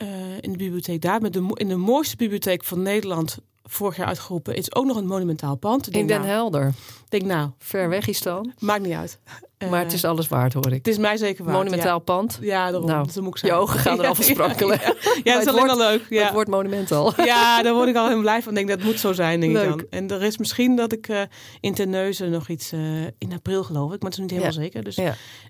Eh, 0.00 0.08
in 0.40 0.52
de 0.52 0.58
bibliotheek 0.58 1.00
daar, 1.00 1.20
met 1.20 1.32
de, 1.32 1.50
in 1.54 1.68
de 1.68 1.76
mooiste 1.76 2.16
bibliotheek 2.16 2.64
van 2.64 2.82
Nederland, 2.82 3.38
vorig 3.62 3.96
jaar 3.96 4.06
uitgeroepen. 4.06 4.54
Is 4.54 4.74
ook 4.74 4.84
nog 4.84 4.96
een 4.96 5.06
monumentaal 5.06 5.56
pand. 5.56 5.80
Ik 5.86 5.86
In 5.86 5.92
denk, 5.92 6.08
Den 6.08 6.18
nou, 6.20 6.30
Helder. 6.32 6.72
denk 7.08 7.24
nou, 7.24 7.50
Ver 7.58 7.88
weg 7.88 8.06
is 8.08 8.22
dan. 8.22 8.52
maakt 8.58 8.82
niet 8.82 8.92
uit. 8.94 9.18
Eh, 9.58 9.70
maar 9.70 9.82
het 9.82 9.92
is 9.92 10.04
alles 10.04 10.28
waard, 10.28 10.52
hoor 10.52 10.66
ik. 10.66 10.72
het 10.72 10.86
is 10.86 10.98
mij 10.98 11.16
zeker 11.16 11.44
waard. 11.44 11.56
Monumentaal 11.56 11.98
pand. 11.98 12.38
Ja, 12.40 12.70
daarom. 12.70 12.88
Nou, 12.88 13.06
dat 13.06 13.16
moet 13.22 13.26
ik 13.26 13.34
Je 13.34 13.46
zeggen. 13.46 13.58
ogen 13.58 13.78
gaan 13.78 13.98
er 14.02 14.06
al 14.06 14.14
versprakkelen. 14.14 14.78
Ja, 14.82 14.94
ja. 15.24 15.32
Dat 15.34 15.42
is 15.42 15.48
alleen 15.48 15.70
al 15.70 15.76
leuk. 15.76 16.06
Ja. 16.08 16.22
Het 16.24 16.32
wordt 16.32 16.50
monumental. 16.50 17.12
Ja, 17.24 17.62
daar 17.62 17.74
word 17.74 17.88
ik 17.88 17.96
al 17.96 18.08
heel 18.08 18.20
blij 18.20 18.42
van. 18.42 18.56
Ik 18.56 18.66
denk 18.66 18.78
dat 18.78 18.88
moet 18.88 19.00
zo 19.00 19.12
zijn, 19.12 19.40
denk 19.40 19.56
ik 19.56 19.64
dan. 19.68 19.84
En 19.90 20.10
er 20.10 20.22
is 20.22 20.38
misschien 20.38 20.76
dat 20.76 20.92
ik 20.92 21.08
eh 21.08 21.22
in 21.60 21.74
Terneuzen 21.74 22.30
nog 22.30 22.48
iets 22.48 22.72
eh, 22.72 22.80
in 23.04 23.32
april 23.34 23.64
geloof 23.64 23.92
ik, 23.92 24.00
maar 24.02 24.10
het 24.10 24.12
is 24.12 24.18
niet 24.18 24.30
helemaal 24.30 24.52
zeker. 24.52 24.84
Dus 24.84 24.98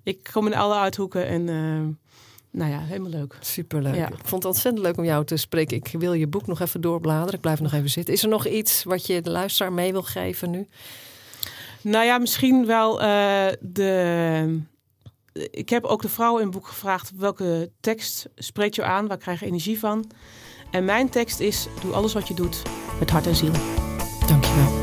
ik 0.04 0.28
kom 0.32 0.46
in 0.46 0.54
alle 0.54 0.74
uithoeken 0.74 1.26
en 1.26 1.48
eh, 1.48 2.08
nou 2.50 2.70
ja, 2.70 2.80
helemaal 2.80 3.10
leuk. 3.10 3.36
Superleuk. 3.40 3.94
Ja. 3.94 4.06
Ik 4.06 4.14
vond 4.14 4.42
het 4.42 4.52
ontzettend 4.52 4.84
leuk 4.84 4.96
om 4.96 5.04
jou 5.04 5.24
te 5.24 5.36
spreken. 5.36 5.76
Ik 5.76 5.88
wil 5.98 6.12
je 6.12 6.26
boek 6.26 6.46
nog 6.46 6.60
even 6.60 6.80
doorbladeren. 6.80 7.34
Ik 7.34 7.40
blijf 7.40 7.60
nog 7.60 7.72
even 7.72 7.90
zitten. 7.90 8.14
Is 8.14 8.22
er 8.22 8.28
nog 8.28 8.46
iets 8.46 8.84
wat 8.84 9.06
je 9.06 9.20
de 9.20 9.30
luisteraar 9.30 9.72
mee 9.72 9.92
wil 9.92 10.02
geven 10.02 10.50
nu? 10.50 10.66
Nou 11.82 12.04
ja, 12.04 12.18
misschien 12.18 12.66
wel 12.66 13.02
eh, 13.02 13.46
de. 13.60 14.62
Ik 15.32 15.68
heb 15.68 15.84
ook 15.84 16.02
de 16.02 16.08
vrouwen 16.08 16.40
in 16.40 16.46
het 16.46 16.56
boek 16.56 16.66
gevraagd 16.66 17.12
welke 17.16 17.70
tekst 17.80 18.28
spreekt 18.34 18.74
jou 18.74 18.88
aan, 18.88 19.06
waar 19.06 19.18
krijg 19.18 19.40
je 19.40 19.46
energie 19.46 19.78
van. 19.78 20.10
En 20.70 20.84
mijn 20.84 21.08
tekst 21.08 21.40
is: 21.40 21.66
doe 21.80 21.92
alles 21.92 22.12
wat 22.12 22.28
je 22.28 22.34
doet 22.34 22.62
met 22.98 23.10
hart 23.10 23.26
en 23.26 23.36
ziel. 23.36 23.52
Dankjewel. 24.26 24.79